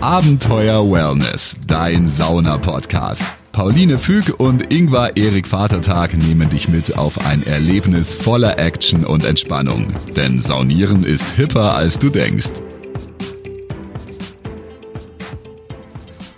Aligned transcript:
Abenteuer 0.00 0.88
Wellness, 0.88 1.56
dein 1.66 2.06
Sauna-Podcast. 2.06 3.24
Pauline 3.50 3.98
Füg 3.98 4.38
und 4.38 4.72
Ingvar 4.72 5.16
Erik 5.16 5.48
Vatertag 5.48 6.16
nehmen 6.16 6.48
dich 6.48 6.68
mit 6.68 6.96
auf 6.96 7.26
ein 7.26 7.44
Erlebnis 7.44 8.14
voller 8.14 8.60
Action 8.60 9.04
und 9.04 9.24
Entspannung. 9.24 9.92
Denn 10.14 10.40
Saunieren 10.40 11.02
ist 11.02 11.30
hipper, 11.30 11.74
als 11.74 11.98
du 11.98 12.10
denkst. 12.10 12.62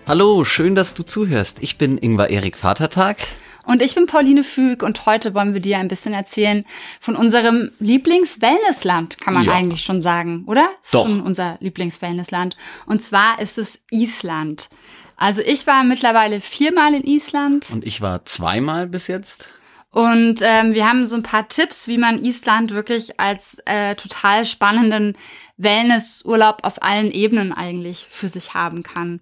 Hallo, 0.06 0.46
schön, 0.46 0.74
dass 0.74 0.95
du 0.95 1.02
zuhörst. 1.02 1.58
Ich 1.61 1.77
bin 1.77 1.98
Ingvar 1.98 2.30
Erik 2.30 2.56
Vatertag. 2.56 3.18
Und 3.66 3.82
ich 3.82 3.95
bin 3.95 4.06
Pauline 4.06 4.45
Füg 4.45 4.82
und 4.82 5.06
heute 5.06 5.34
wollen 5.34 5.54
wir 5.54 5.60
dir 5.60 5.79
ein 5.79 5.88
bisschen 5.88 6.12
erzählen 6.12 6.64
von 7.00 7.16
unserem 7.16 7.70
Lieblings-Wellnessland, 7.79 9.20
kann 9.20 9.34
man 9.34 9.45
ja. 9.45 9.52
eigentlich 9.52 9.82
schon 9.82 10.02
sagen, 10.02 10.45
oder? 10.46 10.68
Ist 10.82 10.95
Doch. 10.95 11.06
Schon 11.06 11.20
unser 11.20 11.59
Lieblings-Wellnessland. 11.60 12.56
Und 12.86 13.02
zwar 13.02 13.41
ist 13.41 13.59
es 13.59 13.82
Island. 13.91 14.70
Also 15.16 15.42
ich 15.42 15.66
war 15.66 15.84
mittlerweile 15.84 16.41
viermal 16.41 16.95
in 16.95 17.04
Island. 17.04 17.68
Und 17.70 17.84
ich 17.84 18.01
war 18.01 18.24
zweimal 18.24 18.87
bis 18.87 19.06
jetzt. 19.06 19.48
Und 19.92 20.40
ähm, 20.42 20.73
wir 20.73 20.88
haben 20.88 21.04
so 21.04 21.16
ein 21.16 21.23
paar 21.23 21.48
Tipps, 21.48 21.88
wie 21.88 21.98
man 21.98 22.23
Island 22.23 22.73
wirklich 22.73 23.18
als 23.18 23.59
äh, 23.66 23.96
total 23.96 24.46
spannenden 24.46 25.16
Wellnessurlaub 25.56 26.60
auf 26.62 26.82
allen 26.82 27.10
Ebenen 27.10 27.52
eigentlich 27.52 28.06
für 28.09 28.29
sich 28.29 28.54
haben 28.54 28.82
kann. 28.82 29.20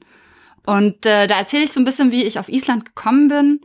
Und 0.67 1.07
äh, 1.07 1.27
da 1.27 1.39
erzähle 1.39 1.65
ich 1.65 1.73
so 1.73 1.81
ein 1.81 1.85
bisschen, 1.85 2.13
wie 2.13 2.25
ich 2.25 2.39
auf 2.39 2.51
Island 2.51 2.85
gekommen 2.85 3.29
bin. 3.29 3.61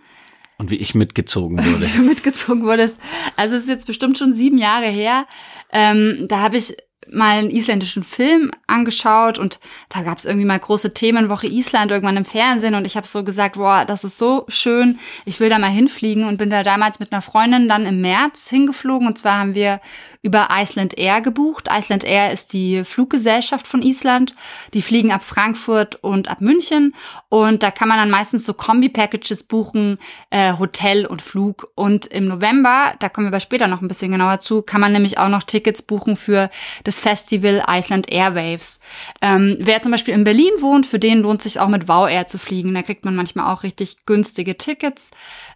Und 0.58 0.70
wie 0.70 0.76
ich 0.76 0.96
mitgezogen 0.96 1.58
wurde. 1.66 1.88
wie 1.88 1.98
du 1.98 2.04
mitgezogen 2.04 2.64
wurdest. 2.64 3.00
Also 3.36 3.56
es 3.56 3.64
ist 3.64 3.70
jetzt 3.70 3.88
bestimmt 3.88 4.18
schon 4.18 4.34
sieben 4.34 4.58
Jahre 4.58 4.88
her. 4.88 5.26
Ähm, 5.72 6.26
da 6.28 6.40
habe 6.40 6.58
ich 6.58 6.76
mal 7.12 7.40
einen 7.40 7.50
isländischen 7.50 8.04
Film 8.04 8.52
angeschaut 8.68 9.38
und 9.38 9.60
da 9.90 10.02
gab 10.02 10.18
es 10.18 10.26
irgendwie 10.26 10.46
mal 10.46 10.60
große 10.60 10.94
Themenwoche 10.94 11.48
Island 11.48 11.92
irgendwann 11.92 12.18
im 12.18 12.26
Fernsehen 12.26 12.76
und 12.76 12.86
ich 12.86 12.96
habe 12.96 13.08
so 13.08 13.24
gesagt, 13.24 13.56
boah, 13.56 13.86
das 13.86 14.04
ist 14.04 14.18
so 14.18 14.46
schön, 14.48 15.00
ich 15.26 15.40
will 15.40 15.50
da 15.50 15.60
mal 15.60 15.70
hinfliegen 15.70 16.26
und 16.26 16.38
bin 16.38 16.50
da 16.50 16.64
damals 16.64 17.00
mit 17.00 17.12
einer 17.12 17.22
Freundin 17.22 17.68
dann 17.68 17.86
im 17.86 18.02
März 18.02 18.50
hingeflogen 18.50 19.08
und 19.08 19.18
zwar 19.18 19.40
haben 19.40 19.56
wir 19.56 19.80
über 20.24 20.48
Iceland 20.52 20.98
Air 20.98 21.20
gebucht. 21.20 21.68
Iceland 21.70 22.06
Air 22.06 22.32
ist 22.32 22.54
die 22.54 22.86
Fluggesellschaft 22.86 23.68
von 23.68 23.82
Island. 23.82 24.36
Die 24.74 24.82
fliegen 24.82 25.12
ab 25.12 25.22
Frankfurt 25.22 26.02
und 26.02 26.30
ab 26.30 26.40
München 26.40 26.96
und 27.28 27.62
da 27.62 27.72
kann 27.72 27.90
man 27.90 27.98
dann 27.98 28.10
meistens 28.10 28.46
so 28.46 28.54
Kombi-Packages 28.54 29.44
buchen, 29.44 30.00
äh, 30.30 30.54
Hotel 30.58 31.06
und 31.06 31.22
Flug 31.22 31.70
und 31.76 32.06
im 32.08 32.26
November, 32.26 32.94
da 33.00 33.10
kommen 33.10 33.28
wir 33.28 33.32
aber 33.32 33.42
später 33.42 33.68
noch 33.68 33.82
ein 33.82 33.88
bisschen 33.88 34.12
genauer 34.12 34.40
zu, 34.40 34.62
kann 34.62 34.80
man 34.80 34.94
nämlich 34.94 35.18
auch 35.18 35.30
noch 35.30 35.44
Tickets 35.44 35.82
buchen 35.82 36.16
für 36.16 36.50
das 36.86 36.93
Festival 37.00 37.64
Iceland 37.68 38.12
Airwaves. 38.12 38.80
Ähm, 39.22 39.58
wer 39.60 39.82
zum 39.82 39.92
Beispiel 39.92 40.14
in 40.14 40.24
Berlin 40.24 40.52
wohnt, 40.60 40.86
für 40.86 41.00
den 41.00 41.22
lohnt 41.22 41.42
sich 41.42 41.60
auch 41.60 41.68
mit 41.68 41.88
Wow 41.88 42.10
Air 42.10 42.28
zu 42.28 42.38
fliegen. 42.38 42.74
Da 42.74 42.82
kriegt 42.82 43.06
man 43.06 43.16
manchmal 43.16 43.54
auch 43.54 43.64
richtig 43.64 44.06
günstige 44.06 44.58
Tickets. 44.58 45.12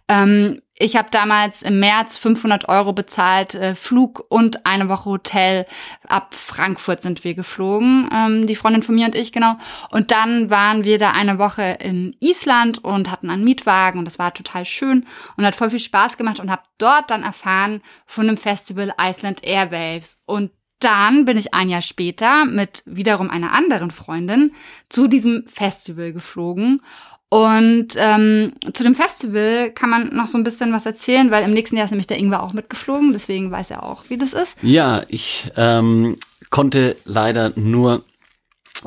Ähm, 0.08 0.62
ich 0.80 0.96
habe 0.96 1.08
damals 1.10 1.62
im 1.62 1.80
März 1.80 2.18
500 2.18 2.68
Euro 2.68 2.92
bezahlt, 2.92 3.54
äh, 3.54 3.74
Flug 3.74 4.24
und 4.28 4.64
eine 4.64 4.88
Woche 4.88 5.10
Hotel. 5.10 5.66
Ab 6.06 6.34
Frankfurt 6.34 7.02
sind 7.02 7.24
wir 7.24 7.34
geflogen, 7.34 8.08
ähm, 8.14 8.46
die 8.46 8.54
Freundin 8.54 8.84
von 8.84 8.94
mir 8.94 9.06
und 9.06 9.16
ich, 9.16 9.32
genau. 9.32 9.56
Und 9.90 10.12
dann 10.12 10.50
waren 10.50 10.84
wir 10.84 10.98
da 10.98 11.10
eine 11.10 11.38
Woche 11.38 11.78
in 11.80 12.16
Island 12.20 12.84
und 12.84 13.10
hatten 13.10 13.28
einen 13.28 13.44
Mietwagen 13.44 13.98
und 13.98 14.04
das 14.04 14.20
war 14.20 14.32
total 14.32 14.64
schön 14.64 15.04
und 15.36 15.44
hat 15.44 15.56
voll 15.56 15.70
viel 15.70 15.80
Spaß 15.80 16.16
gemacht 16.16 16.38
und 16.38 16.50
habe 16.50 16.62
dort 16.78 17.10
dann 17.10 17.24
erfahren 17.24 17.82
von 18.06 18.28
dem 18.28 18.36
Festival 18.36 18.94
Iceland 19.00 19.44
Airwaves. 19.44 20.22
Und 20.26 20.52
dann 20.80 21.24
bin 21.24 21.36
ich 21.36 21.54
ein 21.54 21.68
Jahr 21.68 21.82
später 21.82 22.44
mit 22.44 22.82
wiederum 22.86 23.30
einer 23.30 23.52
anderen 23.52 23.90
Freundin 23.90 24.52
zu 24.88 25.08
diesem 25.08 25.44
Festival 25.46 26.12
geflogen. 26.12 26.82
Und 27.30 27.88
ähm, 27.96 28.52
zu 28.72 28.82
dem 28.82 28.94
Festival 28.94 29.70
kann 29.70 29.90
man 29.90 30.14
noch 30.14 30.28
so 30.28 30.38
ein 30.38 30.44
bisschen 30.44 30.72
was 30.72 30.86
erzählen, 30.86 31.30
weil 31.30 31.44
im 31.44 31.52
nächsten 31.52 31.76
Jahr 31.76 31.84
ist 31.84 31.90
nämlich 31.90 32.06
der 32.06 32.18
Ingwer 32.18 32.42
auch 32.42 32.54
mitgeflogen, 32.54 33.12
deswegen 33.12 33.50
weiß 33.50 33.70
er 33.70 33.82
auch, 33.82 34.04
wie 34.08 34.16
das 34.16 34.32
ist. 34.32 34.56
Ja, 34.62 35.02
ich 35.08 35.50
ähm, 35.56 36.16
konnte 36.48 36.96
leider 37.04 37.52
nur 37.54 38.04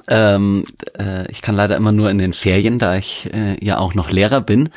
ähm, 0.07 0.63
äh, 0.97 1.29
ich 1.29 1.41
kann 1.41 1.55
leider 1.55 1.75
immer 1.75 1.91
nur 1.91 2.09
in 2.09 2.17
den 2.17 2.33
Ferien, 2.33 2.79
da 2.79 2.95
ich 2.95 3.29
äh, 3.33 3.63
ja 3.63 3.77
auch 3.77 3.93
noch 3.93 4.09
Lehrer 4.09 4.41
bin. 4.41 4.69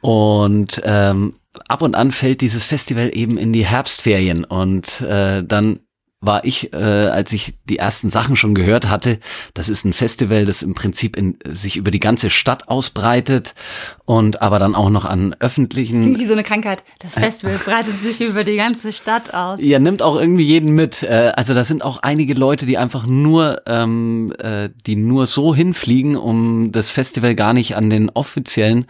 Und 0.00 0.80
ähm, 0.84 1.34
ab 1.68 1.82
und 1.82 1.94
an 1.94 2.12
fällt 2.12 2.40
dieses 2.40 2.66
Festival 2.66 3.10
eben 3.12 3.38
in 3.38 3.52
die 3.52 3.66
Herbstferien 3.66 4.44
und 4.44 5.00
äh, 5.00 5.42
dann 5.42 5.80
war 6.20 6.44
ich, 6.44 6.72
äh, 6.72 6.76
als 6.76 7.32
ich 7.32 7.54
die 7.68 7.78
ersten 7.78 8.10
Sachen 8.10 8.34
schon 8.34 8.54
gehört 8.54 8.88
hatte, 8.88 9.20
das 9.54 9.68
ist 9.68 9.84
ein 9.84 9.92
Festival, 9.92 10.46
das 10.46 10.62
im 10.62 10.74
Prinzip 10.74 11.16
in, 11.16 11.38
sich 11.48 11.76
über 11.76 11.92
die 11.92 12.00
ganze 12.00 12.28
Stadt 12.28 12.68
ausbreitet 12.68 13.54
und 14.04 14.42
aber 14.42 14.58
dann 14.58 14.74
auch 14.74 14.90
noch 14.90 15.04
an 15.04 15.36
öffentlichen. 15.38 16.02
Klingt 16.02 16.18
wie 16.18 16.26
so 16.26 16.32
eine 16.32 16.42
Krankheit. 16.42 16.82
Das 16.98 17.14
Festival 17.14 17.54
äh, 17.54 17.58
breitet 17.58 17.94
sich 18.00 18.20
über 18.20 18.42
die 18.42 18.56
ganze 18.56 18.92
Stadt 18.92 19.32
aus. 19.32 19.60
Ja, 19.62 19.78
nimmt 19.78 20.02
auch 20.02 20.16
irgendwie 20.16 20.42
jeden 20.42 20.74
mit. 20.74 21.04
Äh, 21.04 21.32
also 21.36 21.54
da 21.54 21.62
sind 21.62 21.84
auch 21.84 21.98
einige 22.02 22.34
Leute, 22.34 22.66
die 22.66 22.78
einfach 22.78 23.06
nur, 23.06 23.62
ähm, 23.66 24.32
äh, 24.38 24.70
die 24.86 24.96
nur 24.96 25.28
so 25.28 25.54
hinfliegen, 25.54 26.16
um 26.16 26.72
das 26.72 26.90
Festival 26.90 27.36
gar 27.36 27.52
nicht 27.52 27.76
an 27.76 27.90
den 27.90 28.10
offiziellen 28.10 28.86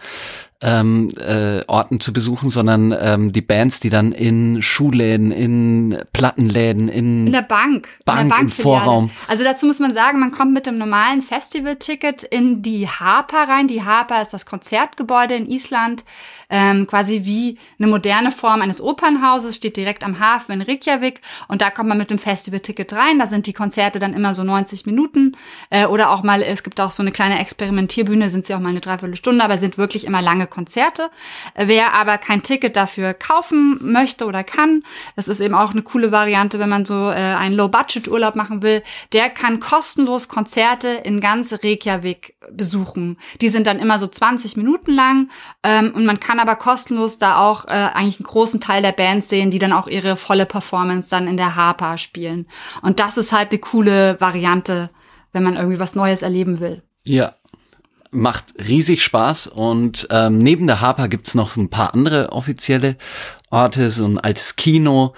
ähm, 0.61 1.09
äh, 1.17 1.61
Orten 1.67 1.99
zu 1.99 2.11
besuchen, 2.11 2.49
sondern 2.49 2.93
ähm, 2.99 3.31
die 3.31 3.41
Bands, 3.41 3.79
die 3.79 3.89
dann 3.89 4.11
in 4.11 4.61
Schuhläden, 4.61 5.31
in 5.31 5.97
Plattenläden, 6.11 6.89
in, 6.89 7.27
in 7.27 7.33
der 7.33 7.43
Bank, 7.43 7.87
Bank, 8.03 8.21
in 8.21 8.29
der 8.29 8.39
im 8.39 8.49
Vorraum. 8.49 9.09
Also 9.27 9.43
dazu 9.43 9.65
muss 9.65 9.79
man 9.79 9.93
sagen, 9.93 10.19
man 10.19 10.31
kommt 10.31 10.53
mit 10.53 10.65
dem 10.65 10.77
normalen 10.77 11.21
Festivalticket 11.21 12.23
in 12.23 12.61
die 12.61 12.87
Harper 12.87 13.47
rein. 13.47 13.67
Die 13.67 13.83
Harper 13.83 14.21
ist 14.21 14.33
das 14.33 14.45
Konzertgebäude 14.45 15.35
in 15.35 15.49
Island 15.49 16.03
ähm, 16.49 16.87
quasi 16.87 17.21
wie 17.25 17.57
eine 17.77 17.87
moderne 17.87 18.31
Form 18.31 18.61
eines 18.61 18.81
Opernhauses, 18.81 19.55
steht 19.55 19.77
direkt 19.77 20.03
am 20.03 20.19
Hafen 20.19 20.53
in 20.53 20.61
Reykjavik 20.61 21.21
und 21.47 21.61
da 21.61 21.69
kommt 21.69 21.89
man 21.89 21.97
mit 21.97 22.09
dem 22.09 22.19
Festivalticket 22.19 22.93
rein. 22.93 23.19
Da 23.19 23.27
sind 23.27 23.47
die 23.47 23.53
Konzerte 23.53 23.99
dann 23.99 24.13
immer 24.13 24.33
so 24.33 24.43
90 24.43 24.85
Minuten 24.85 25.37
äh, 25.69 25.85
oder 25.85 26.09
auch 26.09 26.23
mal, 26.23 26.41
es 26.41 26.63
gibt 26.63 26.81
auch 26.81 26.91
so 26.91 27.03
eine 27.03 27.11
kleine 27.11 27.39
Experimentierbühne, 27.39 28.29
sind 28.29 28.45
sie 28.45 28.55
auch 28.55 28.59
mal 28.59 28.69
eine 28.69 28.81
Dreiviertelstunde, 28.81 29.43
aber 29.43 29.57
sind 29.57 29.77
wirklich 29.77 30.05
immer 30.05 30.21
lange 30.21 30.47
Konzerte. 30.47 31.11
Äh, 31.53 31.67
wer 31.67 31.93
aber 31.93 32.17
kein 32.17 32.41
Ticket 32.41 32.75
dafür 32.75 33.13
kaufen 33.13 33.79
möchte 33.81 34.25
oder 34.25 34.43
kann, 34.43 34.83
das 35.15 35.27
ist 35.27 35.41
eben 35.41 35.55
auch 35.55 35.71
eine 35.71 35.83
coole 35.83 36.11
Variante, 36.11 36.59
wenn 36.59 36.69
man 36.69 36.85
so 36.85 37.09
äh, 37.09 37.13
einen 37.13 37.55
Low-Budget-Urlaub 37.55 38.35
machen 38.35 38.61
will, 38.61 38.83
der 39.13 39.29
kann 39.29 39.59
kostenlos 39.59 40.27
Konzerte 40.27 40.87
in 40.87 41.19
ganz 41.19 41.53
Reykjavik 41.63 42.35
besuchen. 42.51 43.17
Die 43.41 43.49
sind 43.49 43.67
dann 43.67 43.79
immer 43.79 43.99
so 43.99 44.07
20 44.07 44.57
Minuten 44.57 44.91
lang 44.91 45.29
ähm, 45.63 45.91
und 45.93 46.05
man 46.05 46.19
kann 46.19 46.38
kann 46.39 46.47
aber 46.47 46.55
kostenlos 46.55 47.19
da 47.19 47.37
auch 47.37 47.65
äh, 47.65 47.71
eigentlich 47.71 48.19
einen 48.19 48.27
großen 48.27 48.61
Teil 48.61 48.81
der 48.81 48.93
Bands 48.93 49.27
sehen, 49.27 49.51
die 49.51 49.59
dann 49.59 49.73
auch 49.73 49.87
ihre 49.87 50.15
volle 50.15 50.45
Performance 50.45 51.09
dann 51.09 51.27
in 51.27 51.35
der 51.35 51.55
Harpa 51.55 51.97
spielen. 51.97 52.47
Und 52.81 53.01
das 53.01 53.17
ist 53.17 53.33
halt 53.33 53.51
eine 53.51 53.59
coole 53.59 54.19
Variante, 54.21 54.89
wenn 55.33 55.43
man 55.43 55.57
irgendwie 55.57 55.79
was 55.79 55.95
Neues 55.95 56.21
erleben 56.21 56.61
will. 56.61 56.81
Ja, 57.03 57.35
macht 58.11 58.53
riesig 58.57 59.03
Spaß 59.03 59.47
und 59.47 60.07
ähm, 60.11 60.37
neben 60.37 60.65
der 60.65 60.79
Harper 60.79 61.09
gibt's 61.09 61.35
noch 61.35 61.57
ein 61.57 61.69
paar 61.69 61.93
andere 61.93 62.31
offizielle 62.31 62.95
Orte, 63.49 63.91
so 63.91 64.05
ein 64.05 64.17
altes 64.17 64.55
Kino. 64.55 65.13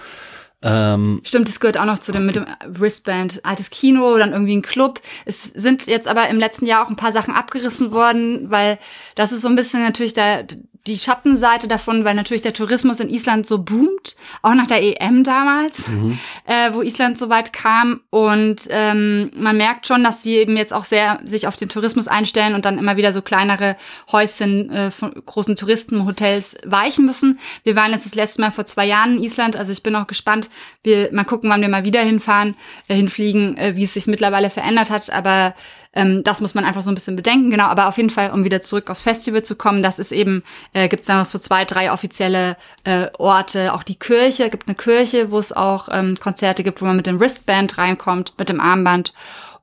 Ähm, 0.63 1.21
Stimmt, 1.23 1.49
es 1.49 1.59
gehört 1.59 1.77
auch 1.77 1.85
noch 1.85 1.99
zu 1.99 2.11
dem 2.11 2.25
mit 2.25 2.35
dem 2.35 2.45
Wristband, 2.67 3.45
altes 3.45 3.69
Kino, 3.69 4.17
dann 4.17 4.31
irgendwie 4.31 4.57
ein 4.57 4.61
Club. 4.61 5.01
Es 5.25 5.43
sind 5.43 5.85
jetzt 5.85 6.07
aber 6.07 6.29
im 6.29 6.39
letzten 6.39 6.65
Jahr 6.65 6.83
auch 6.83 6.89
ein 6.89 6.95
paar 6.95 7.13
Sachen 7.13 7.33
abgerissen 7.33 7.91
worden, 7.91 8.49
weil 8.49 8.79
das 9.15 9.31
ist 9.31 9.41
so 9.41 9.47
ein 9.47 9.55
bisschen 9.55 9.83
natürlich 9.83 10.13
der 10.13 10.45
die 10.87 10.97
Schattenseite 10.97 11.67
davon, 11.67 12.05
weil 12.05 12.15
natürlich 12.15 12.41
der 12.41 12.53
Tourismus 12.53 12.99
in 12.99 13.09
Island 13.09 13.45
so 13.45 13.59
boomt, 13.59 14.15
auch 14.41 14.55
nach 14.55 14.65
der 14.65 14.81
EM 14.81 15.23
damals, 15.23 15.87
mhm. 15.87 16.17
äh, 16.45 16.73
wo 16.73 16.81
Island 16.81 17.19
so 17.19 17.29
weit 17.29 17.53
kam. 17.53 18.01
Und 18.09 18.61
ähm, 18.69 19.29
man 19.35 19.57
merkt 19.57 19.85
schon, 19.85 20.03
dass 20.03 20.23
sie 20.23 20.37
eben 20.37 20.57
jetzt 20.57 20.73
auch 20.73 20.85
sehr 20.85 21.19
sich 21.23 21.45
auf 21.45 21.55
den 21.55 21.69
Tourismus 21.69 22.07
einstellen 22.07 22.55
und 22.55 22.65
dann 22.65 22.79
immer 22.79 22.97
wieder 22.97 23.13
so 23.13 23.21
kleinere 23.21 23.77
Häuschen 24.11 24.71
äh, 24.71 24.89
von 24.89 25.13
großen 25.25 25.55
Touristenhotels 25.55 26.57
weichen 26.65 27.05
müssen. 27.05 27.39
Wir 27.63 27.75
waren 27.75 27.91
jetzt 27.91 28.07
das 28.07 28.15
letzte 28.15 28.41
Mal 28.41 28.51
vor 28.51 28.65
zwei 28.65 28.85
Jahren 28.85 29.17
in 29.17 29.23
Island, 29.23 29.55
also 29.55 29.71
ich 29.71 29.83
bin 29.83 29.95
auch 29.95 30.07
gespannt. 30.07 30.49
Wir 30.81 31.13
mal 31.13 31.25
gucken, 31.25 31.51
wann 31.51 31.61
wir 31.61 31.69
mal 31.69 31.83
wieder 31.83 32.01
hinfahren, 32.01 32.55
äh, 32.87 32.95
hinfliegen, 32.95 33.55
äh, 33.57 33.75
wie 33.75 33.83
es 33.83 33.93
sich 33.93 34.07
mittlerweile 34.07 34.49
verändert 34.49 34.89
hat. 34.89 35.11
Aber 35.11 35.53
ähm, 35.93 36.23
das 36.23 36.39
muss 36.39 36.53
man 36.53 36.63
einfach 36.63 36.81
so 36.81 36.91
ein 36.91 36.95
bisschen 36.95 37.15
bedenken, 37.15 37.51
genau. 37.51 37.65
Aber 37.65 37.87
auf 37.87 37.97
jeden 37.97 38.09
Fall, 38.09 38.31
um 38.31 38.43
wieder 38.43 38.61
zurück 38.61 38.89
aufs 38.89 39.03
Festival 39.03 39.43
zu 39.43 39.55
kommen, 39.55 39.83
das 39.83 39.99
ist 39.99 40.11
eben, 40.11 40.43
äh, 40.73 40.87
gibt 40.87 41.01
es 41.01 41.07
da 41.07 41.17
noch 41.19 41.25
so 41.25 41.37
zwei, 41.37 41.65
drei 41.65 41.91
offizielle 41.91 42.55
äh, 42.85 43.07
Orte. 43.17 43.73
Auch 43.73 43.83
die 43.83 43.95
Kirche, 43.95 44.49
gibt 44.49 44.67
eine 44.67 44.75
Kirche, 44.75 45.31
wo 45.31 45.39
es 45.39 45.51
auch 45.51 45.89
ähm, 45.91 46.17
Konzerte 46.19 46.63
gibt, 46.63 46.81
wo 46.81 46.85
man 46.85 46.95
mit 46.95 47.07
dem 47.07 47.19
Wristband 47.19 47.77
reinkommt, 47.77 48.33
mit 48.37 48.49
dem 48.49 48.61
Armband. 48.61 49.13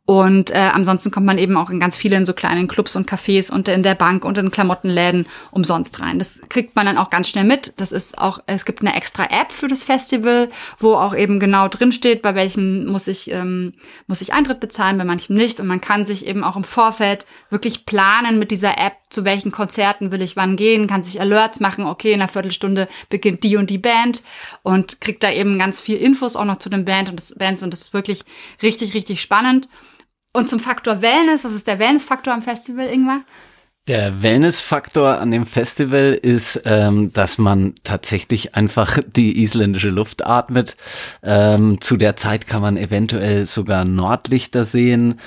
Und 0.09 0.51
äh, 0.53 0.71
ansonsten 0.73 1.11
kommt 1.11 1.27
man 1.27 1.37
eben 1.37 1.59
auch 1.59 1.69
in 1.69 1.81
ganz 1.81 1.95
vielen 1.95 2.25
so 2.25 2.33
kleinen 2.33 2.67
Clubs 2.67 2.97
und 2.97 3.07
Cafés 3.07 3.53
und 3.53 3.69
in 3.69 3.83
der 3.83 3.95
Bank 3.95 4.25
und 4.25 4.39
in 4.39 4.51
Klamottenläden 4.51 5.27
umsonst 5.51 6.01
rein. 6.01 6.19
Das 6.19 6.41
kriegt 6.49 6.75
man 6.75 6.87
dann 6.87 6.97
auch 6.97 7.11
ganz 7.11 7.29
schnell 7.29 7.45
mit. 7.45 7.75
Das 7.77 7.93
ist 7.93 8.17
auch, 8.17 8.39
es 8.47 8.65
gibt 8.65 8.81
eine 8.81 8.97
extra 8.97 9.25
App 9.25 9.53
für 9.53 9.69
das 9.69 9.83
Festival, 9.83 10.49
wo 10.79 10.95
auch 10.95 11.15
eben 11.15 11.39
genau 11.41 11.69
drin 11.69 11.93
steht, 11.93 12.23
bei 12.23 12.35
welchem 12.35 12.87
muss 12.87 13.07
ich, 13.07 13.31
ähm, 13.31 13.75
muss 14.07 14.23
ich 14.23 14.33
Eintritt 14.33 14.61
bezahlen, 14.61 14.97
bei 14.97 15.05
manchem 15.05 15.37
nicht. 15.37 15.61
Und 15.61 15.67
man 15.67 15.83
kann 15.83 16.07
sich 16.07 16.27
eben 16.27 16.43
auch 16.43 16.57
im 16.57 16.65
Vorfeld 16.65 17.27
wirklich 17.51 17.85
planen 17.85 18.39
mit 18.39 18.51
dieser 18.51 18.79
App, 18.79 18.95
zu 19.11 19.27
welchen 19.27 19.53
Konzerten 19.53 20.11
will 20.11 20.23
ich 20.23 20.37
wann 20.37 20.57
gehen, 20.57 20.87
kann 20.87 21.03
sich 21.03 21.21
Alerts 21.21 21.61
machen, 21.61 21.85
okay, 21.85 22.15
in 22.15 22.23
einer 22.23 22.31
Viertelstunde 22.31 22.89
beginnt 23.11 23.45
die 23.45 23.57
und 23.57 23.69
die 23.69 23.77
Band 23.77 24.23
und 24.63 25.03
kriegt 25.03 25.23
da 25.23 25.31
eben 25.31 25.59
ganz 25.59 25.81
viel 25.81 25.99
Infos 25.99 26.35
auch 26.35 26.47
noch 26.47 26.59
zu 26.59 26.71
den 26.71 26.87
Band 26.87 27.11
und 27.11 27.19
das 27.19 27.35
Bands 27.35 27.63
und 27.63 27.75
das 27.75 27.83
ist 27.83 27.93
wirklich 27.93 28.25
richtig, 28.63 28.95
richtig 28.95 29.21
spannend. 29.21 29.69
Und 30.33 30.49
zum 30.49 30.61
Faktor 30.61 31.03
Wellness, 31.03 31.45
was 31.45 31.55
ist 31.55 31.67
der 31.67 31.79
Wellness-Faktor 31.79 32.33
am 32.33 32.43
Festival, 32.43 32.87
Ingmar? 32.87 33.23
Der 33.89 34.23
Wellness-Faktor 34.23 35.19
an 35.19 35.31
dem 35.31 35.47
Festival 35.47 36.13
ist, 36.13 36.61
ähm, 36.67 37.11
dass 37.15 37.39
man 37.39 37.75
tatsächlich 37.85 38.55
einfach 38.55 38.99
die 39.07 39.43
isländische 39.43 39.89
Luft 39.89 40.27
atmet. 40.27 40.77
Ähm, 41.23 41.81
zu 41.81 41.97
der 41.97 42.15
Zeit 42.15 42.47
kann 42.47 42.61
man 42.61 42.77
eventuell 42.77 43.47
sogar 43.47 43.87
Nordlichter 43.87 44.67
sehen. 44.67 45.19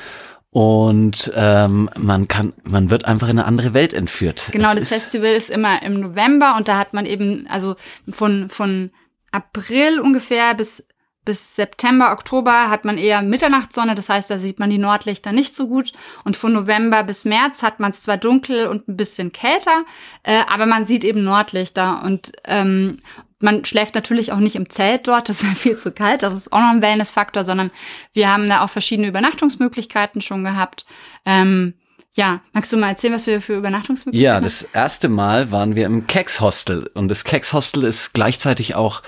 Und 0.51 1.31
ähm, 1.33 1.89
man 1.97 2.27
kann, 2.27 2.53
man 2.63 2.91
wird 2.91 3.05
einfach 3.05 3.29
in 3.29 3.39
eine 3.39 3.47
andere 3.47 3.73
Welt 3.73 3.95
entführt. 3.95 4.49
Genau, 4.51 4.69
Es 4.69 4.75
das 4.75 4.83
ist, 4.83 4.93
Festival 4.93 5.31
ist 5.31 5.49
immer 5.49 5.81
im 5.81 5.99
November 5.99 6.55
und 6.55 6.67
da 6.67 6.77
hat 6.77 6.93
man 6.93 7.07
eben, 7.07 7.47
also 7.47 7.77
von, 8.11 8.49
von 8.51 8.91
April 9.31 9.99
ungefähr 9.99 10.53
bis 10.53 10.85
bis 11.23 11.55
September, 11.55 12.11
Oktober 12.11 12.69
hat 12.69 12.83
man 12.83 12.97
eher 12.97 13.21
Mitternachtssonne, 13.21 13.93
das 13.93 14.09
heißt, 14.09 14.29
da 14.31 14.39
sieht 14.39 14.59
man 14.59 14.71
die 14.71 14.79
Nordlichter 14.79 15.31
nicht 15.31 15.55
so 15.55 15.67
gut. 15.67 15.93
Und 16.23 16.35
von 16.35 16.53
November 16.53 17.03
bis 17.03 17.25
März 17.25 17.61
hat 17.61 17.79
man 17.79 17.91
es 17.91 18.01
zwar 18.01 18.17
dunkel 18.17 18.67
und 18.67 18.87
ein 18.87 18.97
bisschen 18.97 19.31
kälter, 19.31 19.85
äh, 20.23 20.41
aber 20.47 20.65
man 20.65 20.85
sieht 20.85 21.03
eben 21.03 21.23
Nordlichter. 21.23 22.03
Und 22.03 22.31
ähm, 22.45 22.99
man 23.39 23.65
schläft 23.65 23.93
natürlich 23.93 24.31
auch 24.31 24.39
nicht 24.39 24.55
im 24.55 24.69
Zelt 24.69 25.07
dort, 25.07 25.29
das 25.29 25.43
wäre 25.43 25.55
viel 25.55 25.77
zu 25.77 25.91
kalt, 25.91 26.23
das 26.23 26.33
ist 26.33 26.51
auch 26.51 26.59
noch 26.59 26.71
ein 26.71 26.81
Wellness-Faktor, 26.81 27.43
sondern 27.43 27.71
wir 28.13 28.31
haben 28.31 28.49
da 28.49 28.63
auch 28.63 28.69
verschiedene 28.69 29.07
Übernachtungsmöglichkeiten 29.07 30.21
schon 30.21 30.43
gehabt. 30.43 30.85
Ähm, 31.25 31.75
ja, 32.13 32.41
magst 32.51 32.73
du 32.73 32.77
mal 32.77 32.89
erzählen, 32.89 33.13
was 33.13 33.25
wir 33.25 33.39
für 33.41 33.55
Übernachtungsmöglichkeiten 33.55 34.23
Ja, 34.25 34.35
haben? 34.35 34.43
das 34.43 34.63
erste 34.63 35.07
Mal 35.07 35.51
waren 35.51 35.75
wir 35.75 35.85
im 35.85 36.07
Keks 36.07 36.41
Hostel 36.41 36.89
und 36.93 37.07
das 37.07 37.23
Keks 37.23 37.53
Hostel 37.53 37.85
ist 37.85 38.13
gleichzeitig 38.13 38.75
auch 38.75 39.01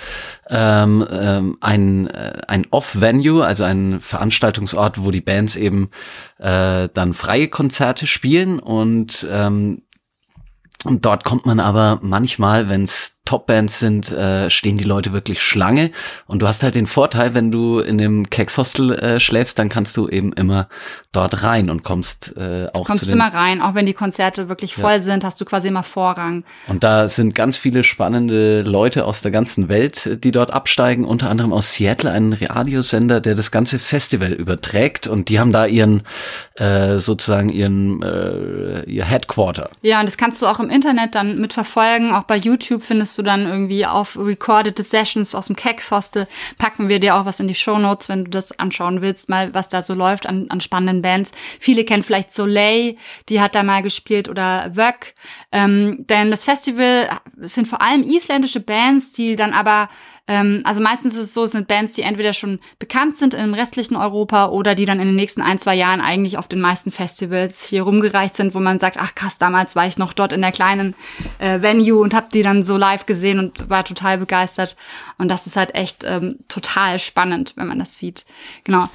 ähm, 0.50 1.06
ähm, 1.12 1.58
ein, 1.60 2.08
äh, 2.08 2.42
ein 2.48 2.66
Off-Venue, 2.72 3.44
also 3.46 3.66
ein 3.66 4.00
Veranstaltungsort, 4.00 5.04
wo 5.04 5.12
die 5.12 5.22
Bands 5.22 5.58
eben 5.58 5.90
äh, 6.40 6.88
dann 6.94 7.14
freie 7.14 7.50
Konzerte 7.50 8.08
spielen 8.08 8.60
und 8.60 9.28
ähm, 9.30 9.82
und 10.86 11.06
dort 11.06 11.24
kommt 11.24 11.46
man 11.46 11.62
aber 11.62 12.00
manchmal, 12.02 12.68
wenn 12.68 12.84
es 12.84 13.22
Top-Bands 13.26 13.80
sind, 13.80 14.12
äh, 14.12 14.50
stehen 14.50 14.78
die 14.78 14.84
Leute 14.84 15.14
wirklich 15.14 15.42
Schlange. 15.42 15.92
Und 16.28 16.42
du 16.42 16.48
hast 16.48 16.62
halt 16.62 16.76
den 16.76 16.88
Vorteil, 16.88 17.34
wenn 17.34 17.52
du 17.52 17.80
in 17.80 17.98
dem 17.98 18.30
Keks-Hostel 18.30 18.92
äh, 18.94 19.20
schläfst, 19.20 19.58
dann 19.58 19.70
kannst 19.70 19.96
du 19.96 20.10
eben 20.10 20.34
immer 20.34 20.68
dort 21.14 21.44
rein 21.44 21.70
und 21.70 21.84
kommst 21.84 22.36
äh, 22.36 22.68
auch 22.74 22.86
Kommst 22.86 23.08
du 23.08 23.12
immer 23.12 23.34
rein, 23.34 23.62
auch 23.62 23.76
wenn 23.76 23.86
die 23.86 23.94
Konzerte 23.94 24.50
wirklich 24.50 24.76
voll 24.76 25.00
sind, 25.00 25.24
hast 25.24 25.40
du 25.40 25.46
quasi 25.46 25.70
immer 25.70 25.84
Vorrang. 25.84 26.44
Und 26.68 26.84
da 26.84 27.08
sind 27.08 27.34
ganz 27.34 27.56
viele 27.56 27.84
spannende 27.84 28.62
Leute 28.62 29.06
aus 29.06 29.22
der 29.22 29.32
ganzen 29.32 29.70
Welt, 29.70 30.24
die 30.24 30.32
dort 30.32 30.52
absteigen, 30.52 31.06
unter 31.06 31.30
anderem 31.30 31.54
aus 31.54 31.74
Seattle, 31.74 32.12
ein 32.12 32.34
Radiosender, 32.34 33.22
der 33.22 33.36
das 33.36 33.52
ganze 33.52 33.80
Festival 33.80 34.34
überträgt 34.34 35.08
und 35.08 35.30
die 35.30 35.40
haben 35.40 35.52
da 35.52 35.66
ihren 35.66 36.04
äh, 36.56 37.00
sozusagen 37.00 37.50
ihren 37.50 38.02
äh, 38.02 38.84
ihr 38.84 39.06
Headquarter. 39.06 39.70
Ja, 39.82 40.00
und 40.00 40.08
das 40.08 40.18
kannst 40.18 40.42
du 40.42 40.48
auch 40.48 40.60
im 40.60 40.70
Internet 40.70 41.16
dann 41.16 41.40
mitverfolgen. 41.40 42.14
Auch 42.14 42.24
bei 42.24 42.36
YouTube 42.36 42.84
findest 42.84 43.13
du 43.18 43.22
dann 43.22 43.46
irgendwie 43.46 43.86
auf 43.86 44.18
recorded 44.18 44.78
Sessions 44.78 45.36
aus 45.36 45.48
dem 45.48 45.56
Keks 45.56 45.92
Hostel. 45.92 46.28
Packen 46.58 46.90
wir 46.90 47.00
dir 47.00 47.16
auch 47.16 47.26
was 47.26 47.40
in 47.40 47.48
die 47.48 47.56
Show 47.56 47.78
Notes, 47.78 48.10
wenn 48.10 48.26
du 48.26 48.30
das 48.30 48.58
anschauen 48.60 49.02
willst, 49.02 49.30
mal 49.30 49.54
was 49.54 49.70
da 49.70 49.82
so 49.82 49.94
läuft 49.94 50.26
an, 50.26 50.48
an 50.50 50.62
spannenden 50.62 51.02
Bands. 51.02 51.32
Viele 51.60 51.86
kennen 51.86 52.04
vielleicht 52.04 52.34
Soleil, 52.34 52.96
die 53.30 53.42
hat 53.42 53.56
da 53.56 53.64
mal 53.64 53.84
gespielt 53.84 54.30
oder 54.30 54.72
Vöck. 54.74 55.14
Ähm, 55.52 56.06
denn 56.08 56.32
das 56.32 56.46
Festival 56.46 57.10
sind 57.38 57.68
vor 57.68 57.82
allem 57.82 58.04
isländische 58.04 58.60
Bands, 58.60 59.12
die 59.12 59.36
dann 59.36 59.54
aber 59.54 59.90
ähm, 60.26 60.62
also 60.64 60.82
meistens 60.82 61.14
ist 61.14 61.20
es 61.20 61.34
so, 61.34 61.44
es 61.44 61.52
sind 61.52 61.68
Bands, 61.68 61.96
die 61.96 62.02
entweder 62.02 62.32
schon 62.32 62.60
bekannt 62.80 63.18
sind 63.18 63.34
im 63.34 63.54
restlichen 63.54 63.98
Europa 63.98 64.48
oder 64.48 64.74
die 64.74 64.86
dann 64.86 65.02
in 65.02 65.08
den 65.08 65.16
nächsten 65.16 65.42
ein, 65.42 65.60
zwei 65.60 65.76
Jahren 65.76 66.00
eigentlich 66.00 66.38
auf 66.38 66.48
den 66.48 66.62
meisten 66.62 66.92
Festivals 66.92 67.66
hier 67.66 67.84
rumgereicht 67.84 68.36
sind, 68.36 68.56
wo 68.56 68.60
man 68.60 68.80
sagt, 68.80 68.98
ach 68.98 69.16
krass, 69.16 69.38
damals 69.38 69.76
war 69.76 69.86
ich 69.86 69.98
noch 69.98 70.14
dort 70.14 70.32
in 70.32 70.42
der 70.42 70.54
kleinen 70.54 70.96
äh, 71.40 71.62
Venue 71.62 72.00
und 72.00 72.14
hab 72.14 72.30
die 72.30 72.42
dann 72.42 72.64
so 72.64 72.78
live 72.78 73.06
gesehen 73.06 73.38
und 73.38 73.70
war 73.70 73.84
total 73.84 74.18
begeistert. 74.18 74.78
Und 75.18 75.30
das 75.30 75.46
ist 75.46 75.58
halt 75.58 75.76
echt 75.76 76.06
ähm, 76.06 76.40
total 76.48 77.00
spannend, 77.00 77.54
wenn 77.58 77.68
man 77.68 77.80
das 77.80 77.98
sieht. 77.98 78.26
Genau. 78.64 78.88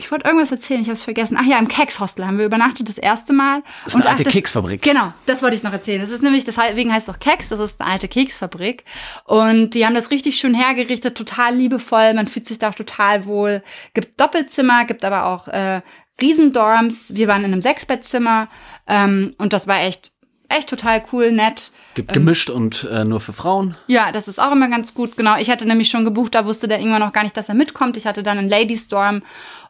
Ich 0.00 0.10
wollte 0.10 0.24
irgendwas 0.26 0.50
erzählen, 0.50 0.80
ich 0.80 0.88
habe 0.88 0.94
es 0.94 1.02
vergessen. 1.04 1.36
Ach 1.40 1.44
ja, 1.44 1.58
im 1.58 1.68
Keks-Hostel 1.68 2.26
haben 2.26 2.38
wir 2.38 2.46
übernachtet 2.46 2.88
das 2.88 2.98
erste 2.98 3.32
Mal. 3.32 3.62
Das 3.84 3.94
ist 3.94 3.96
eine 3.96 4.02
Und 4.04 4.06
ach, 4.06 4.10
alte 4.12 4.24
das- 4.24 4.32
Keksfabrik. 4.32 4.82
Genau, 4.82 5.12
das 5.26 5.42
wollte 5.42 5.56
ich 5.56 5.62
noch 5.62 5.72
erzählen. 5.72 6.00
Das 6.00 6.10
ist 6.10 6.22
nämlich, 6.22 6.44
deswegen 6.44 6.92
heißt 6.92 7.08
es 7.08 7.14
auch 7.14 7.18
Keks, 7.18 7.50
das 7.50 7.60
ist 7.60 7.80
eine 7.80 7.90
alte 7.90 8.08
Keksfabrik. 8.08 8.84
Und 9.24 9.70
die 9.74 9.84
haben 9.86 9.94
das 9.94 10.10
richtig 10.10 10.36
schön 10.38 10.54
hergerichtet, 10.54 11.16
total 11.16 11.54
liebevoll. 11.54 12.14
Man 12.14 12.26
fühlt 12.26 12.46
sich 12.46 12.58
da 12.58 12.70
auch 12.70 12.74
total 12.74 13.26
wohl. 13.26 13.62
Gibt 13.94 14.20
Doppelzimmer, 14.20 14.84
gibt 14.86 15.04
aber 15.04 15.26
auch 15.26 15.48
äh, 15.48 15.82
Riesendorms. 16.20 17.14
Wir 17.14 17.28
waren 17.28 17.44
in 17.44 17.52
einem 17.52 17.62
Sechsbettzimmer 17.62 18.48
ähm, 18.86 19.34
und 19.38 19.52
das 19.52 19.66
war 19.66 19.80
echt, 19.80 20.12
echt 20.48 20.68
total 20.68 21.02
cool, 21.12 21.32
nett. 21.32 21.70
Gibt 21.94 22.12
gemischt 22.12 22.50
und 22.50 22.84
äh, 22.90 23.04
nur 23.04 23.20
für 23.20 23.32
Frauen. 23.32 23.76
Ja, 23.86 24.12
das 24.12 24.28
ist 24.28 24.38
auch 24.40 24.52
immer 24.52 24.68
ganz 24.68 24.94
gut. 24.94 25.16
Genau, 25.16 25.36
ich 25.36 25.50
hatte 25.50 25.66
nämlich 25.66 25.88
schon 25.90 26.04
gebucht, 26.04 26.34
da 26.34 26.44
wusste 26.46 26.68
der 26.68 26.78
irgendwann 26.78 27.00
noch 27.00 27.12
gar 27.12 27.22
nicht, 27.22 27.36
dass 27.36 27.48
er 27.48 27.54
mitkommt. 27.54 27.96
Ich 27.96 28.06
hatte 28.06 28.22
dann 28.22 28.38
einen 28.38 28.48
Ladies 28.48 28.88
Dorm 28.88 29.22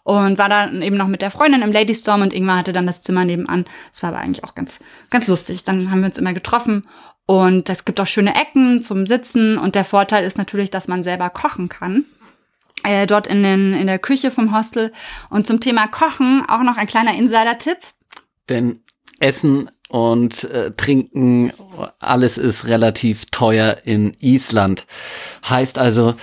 und 0.02 0.38
war 0.38 0.48
dann 0.48 0.82
eben 0.82 0.96
noch 0.96 1.08
mit 1.08 1.22
der 1.22 1.30
Freundin 1.30 1.62
im 1.62 1.72
Ladies 1.72 2.02
Dorm 2.02 2.22
und 2.22 2.32
Ingmar 2.32 2.58
hatte 2.58 2.72
dann 2.72 2.86
das 2.86 3.02
Zimmer 3.02 3.24
nebenan. 3.24 3.66
Das 3.90 4.02
war 4.02 4.10
aber 4.10 4.18
eigentlich 4.18 4.44
auch 4.44 4.54
ganz, 4.54 4.80
ganz 5.10 5.28
lustig. 5.28 5.64
Dann 5.64 5.90
haben 5.90 6.00
wir 6.00 6.06
uns 6.06 6.18
immer 6.18 6.34
getroffen 6.34 6.86
und 7.26 7.70
es 7.70 7.84
gibt 7.84 8.00
auch 8.00 8.06
schöne 8.06 8.34
Ecken 8.34 8.82
zum 8.82 9.06
Sitzen 9.06 9.56
und 9.56 9.74
der 9.74 9.84
Vorteil 9.84 10.24
ist 10.24 10.38
natürlich, 10.38 10.70
dass 10.70 10.88
man 10.88 11.02
selber 11.02 11.30
kochen 11.30 11.68
kann. 11.68 12.04
Äh, 12.82 13.06
dort 13.06 13.26
in, 13.26 13.42
den, 13.42 13.74
in 13.74 13.86
der 13.86 13.98
Küche 13.98 14.30
vom 14.30 14.56
Hostel. 14.56 14.92
Und 15.28 15.46
zum 15.46 15.60
Thema 15.60 15.86
Kochen 15.86 16.44
auch 16.48 16.62
noch 16.62 16.76
ein 16.76 16.86
kleiner 16.86 17.14
Insider-Tipp. 17.14 17.76
Denn 18.48 18.80
Essen 19.18 19.70
und 19.88 20.44
äh, 20.44 20.70
Trinken, 20.72 21.52
alles 21.98 22.38
ist 22.38 22.66
relativ 22.66 23.26
teuer 23.26 23.78
in 23.84 24.16
Island. 24.20 24.86
Heißt 25.48 25.78
also, 25.78 26.14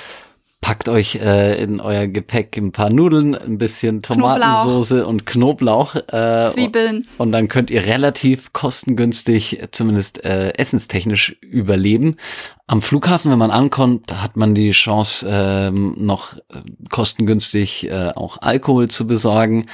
packt 0.68 0.90
euch 0.90 1.16
äh, 1.16 1.64
in 1.64 1.80
euer 1.80 2.08
Gepäck 2.08 2.58
ein 2.58 2.74
paar 2.74 2.90
Nudeln, 2.90 3.36
ein 3.36 3.58
bisschen 3.58 4.02
Tomatensoße 4.02 5.08
und 5.08 5.26
Knoblauch. 5.26 5.96
Äh, 5.96 6.50
Zwiebeln. 6.50 7.08
Und 7.18 7.32
dann 7.32 7.48
könnt 7.48 7.72
ihr 7.72 7.86
relativ 7.86 8.52
kostengünstig, 8.52 9.66
zumindest 9.72 10.26
äh, 10.26 10.50
essenstechnisch, 10.56 11.38
überleben. 11.40 12.18
Am 12.68 12.82
Flughafen, 12.82 13.32
wenn 13.32 13.40
man 13.40 13.50
ankommt, 13.50 14.12
hat 14.12 14.36
man 14.36 14.56
die 14.56 14.72
Chance, 14.72 15.26
ähm, 15.32 15.96
noch 16.00 16.36
äh, 16.36 16.60
kostengünstig 16.90 17.90
äh, 17.90 18.12
auch 18.14 18.42
Alkohol 18.42 18.90
zu 18.90 19.08
besorgen. 19.08 19.68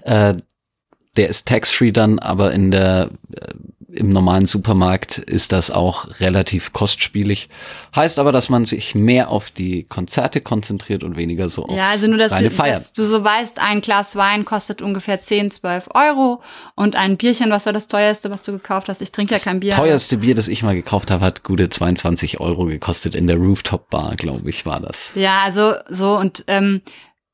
Äh, 0.00 0.34
der 1.18 1.28
ist 1.28 1.46
tax-free 1.46 1.92
dann, 1.92 2.18
aber 2.18 2.54
in 2.54 2.70
der 2.70 3.10
äh, 3.36 3.52
im 3.90 4.10
normalen 4.10 4.44
Supermarkt 4.44 5.16
ist 5.16 5.50
das 5.52 5.70
auch 5.70 6.20
relativ 6.20 6.74
kostspielig. 6.74 7.48
Heißt 7.96 8.18
aber, 8.18 8.32
dass 8.32 8.50
man 8.50 8.66
sich 8.66 8.94
mehr 8.94 9.30
auf 9.30 9.50
die 9.50 9.84
Konzerte 9.84 10.42
konzentriert 10.42 11.02
und 11.04 11.16
weniger 11.16 11.48
so 11.48 11.64
auf 11.64 11.74
Ja, 11.76 11.86
also 11.86 12.06
nur, 12.06 12.18
dass, 12.18 12.32
reine 12.32 12.50
du- 12.50 12.54
Feiern. 12.54 12.74
dass 12.74 12.92
du 12.92 13.06
so 13.06 13.24
weißt, 13.24 13.60
ein 13.60 13.80
Glas 13.80 14.14
Wein 14.14 14.44
kostet 14.44 14.82
ungefähr 14.82 15.22
10, 15.22 15.50
12 15.50 15.88
Euro 15.94 16.42
und 16.74 16.96
ein 16.96 17.16
Bierchen, 17.16 17.50
was 17.50 17.64
war 17.64 17.72
das 17.72 17.88
teuerste, 17.88 18.30
was 18.30 18.42
du 18.42 18.52
gekauft 18.52 18.90
hast? 18.90 19.00
Ich 19.00 19.10
trinke 19.10 19.34
ja 19.34 19.40
kein 19.40 19.60
Bier. 19.60 19.72
teuerste 19.72 20.18
Bier, 20.18 20.34
das 20.34 20.48
ich 20.48 20.62
mal 20.62 20.74
gekauft 20.74 21.10
habe, 21.10 21.24
hat 21.24 21.42
gute 21.42 21.70
22 21.70 22.40
Euro 22.40 22.66
gekostet 22.66 23.14
in 23.14 23.26
der 23.26 23.36
Rooftop 23.36 23.88
Bar, 23.88 24.16
glaube 24.16 24.50
ich, 24.50 24.66
war 24.66 24.80
das. 24.80 25.10
Ja, 25.14 25.38
also 25.44 25.72
so 25.88 26.14
und 26.18 26.44
ähm, 26.46 26.82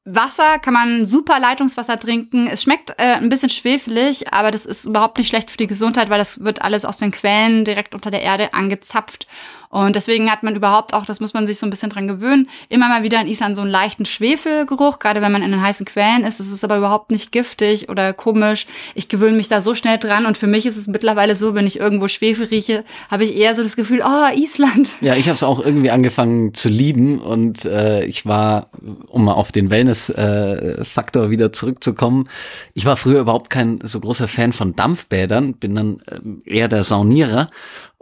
Wasser 0.06 0.58
kann 0.58 0.74
man 0.74 1.06
super 1.06 1.40
Leitungswasser 1.40 1.98
trinken. 1.98 2.46
Es 2.46 2.62
schmeckt 2.62 2.90
äh, 2.98 3.14
ein 3.14 3.30
bisschen 3.30 3.48
schwefelig, 3.48 4.32
aber 4.32 4.50
das 4.50 4.66
ist 4.66 4.84
überhaupt 4.84 5.16
nicht 5.16 5.28
schlecht 5.28 5.50
für 5.50 5.56
die 5.56 5.66
Gesundheit, 5.66 6.10
weil 6.10 6.18
das 6.18 6.44
wird 6.44 6.60
alles 6.60 6.84
aus 6.84 6.98
den 6.98 7.10
Quellen 7.10 7.64
direkt 7.64 7.94
unter 7.94 8.10
der 8.10 8.20
Erde 8.20 8.52
angezapft. 8.52 9.26
Und 9.74 9.96
deswegen 9.96 10.30
hat 10.30 10.44
man 10.44 10.54
überhaupt 10.54 10.94
auch, 10.94 11.04
das 11.04 11.18
muss 11.18 11.34
man 11.34 11.48
sich 11.48 11.58
so 11.58 11.66
ein 11.66 11.70
bisschen 11.70 11.90
dran 11.90 12.06
gewöhnen, 12.06 12.48
immer 12.68 12.88
mal 12.88 13.02
wieder 13.02 13.20
in 13.20 13.26
Island 13.26 13.56
so 13.56 13.62
einen 13.62 13.72
leichten 13.72 14.06
Schwefelgeruch, 14.06 15.00
gerade 15.00 15.20
wenn 15.20 15.32
man 15.32 15.42
in 15.42 15.50
den 15.50 15.60
heißen 15.60 15.84
Quellen 15.84 16.22
ist. 16.22 16.38
Es 16.38 16.52
ist 16.52 16.62
aber 16.62 16.76
überhaupt 16.76 17.10
nicht 17.10 17.32
giftig 17.32 17.88
oder 17.88 18.12
komisch. 18.12 18.68
Ich 18.94 19.08
gewöhne 19.08 19.36
mich 19.36 19.48
da 19.48 19.62
so 19.62 19.74
schnell 19.74 19.98
dran 19.98 20.26
und 20.26 20.38
für 20.38 20.46
mich 20.46 20.64
ist 20.64 20.76
es 20.76 20.86
mittlerweile 20.86 21.34
so, 21.34 21.54
wenn 21.54 21.66
ich 21.66 21.80
irgendwo 21.80 22.06
Schwefel 22.06 22.46
rieche, 22.46 22.84
habe 23.10 23.24
ich 23.24 23.36
eher 23.36 23.56
so 23.56 23.64
das 23.64 23.74
Gefühl, 23.74 24.04
oh, 24.06 24.32
Island. 24.32 24.94
Ja, 25.00 25.16
ich 25.16 25.26
habe 25.26 25.34
es 25.34 25.42
auch 25.42 25.58
irgendwie 25.58 25.90
angefangen 25.90 26.54
zu 26.54 26.68
lieben 26.68 27.18
und 27.18 27.64
äh, 27.64 28.04
ich 28.04 28.26
war, 28.26 28.68
um 29.08 29.24
mal 29.24 29.32
auf 29.32 29.50
den 29.50 29.70
Wellness-Faktor 29.94 31.24
äh, 31.24 31.30
wieder 31.30 31.52
zurückzukommen. 31.52 32.28
Ich 32.74 32.84
war 32.84 32.96
früher 32.96 33.20
überhaupt 33.20 33.50
kein 33.50 33.80
so 33.82 34.00
großer 34.00 34.28
Fan 34.28 34.52
von 34.52 34.74
Dampfbädern, 34.76 35.54
bin 35.54 35.74
dann 35.74 36.02
ähm, 36.10 36.42
eher 36.44 36.68
der 36.68 36.84
Saunierer 36.84 37.50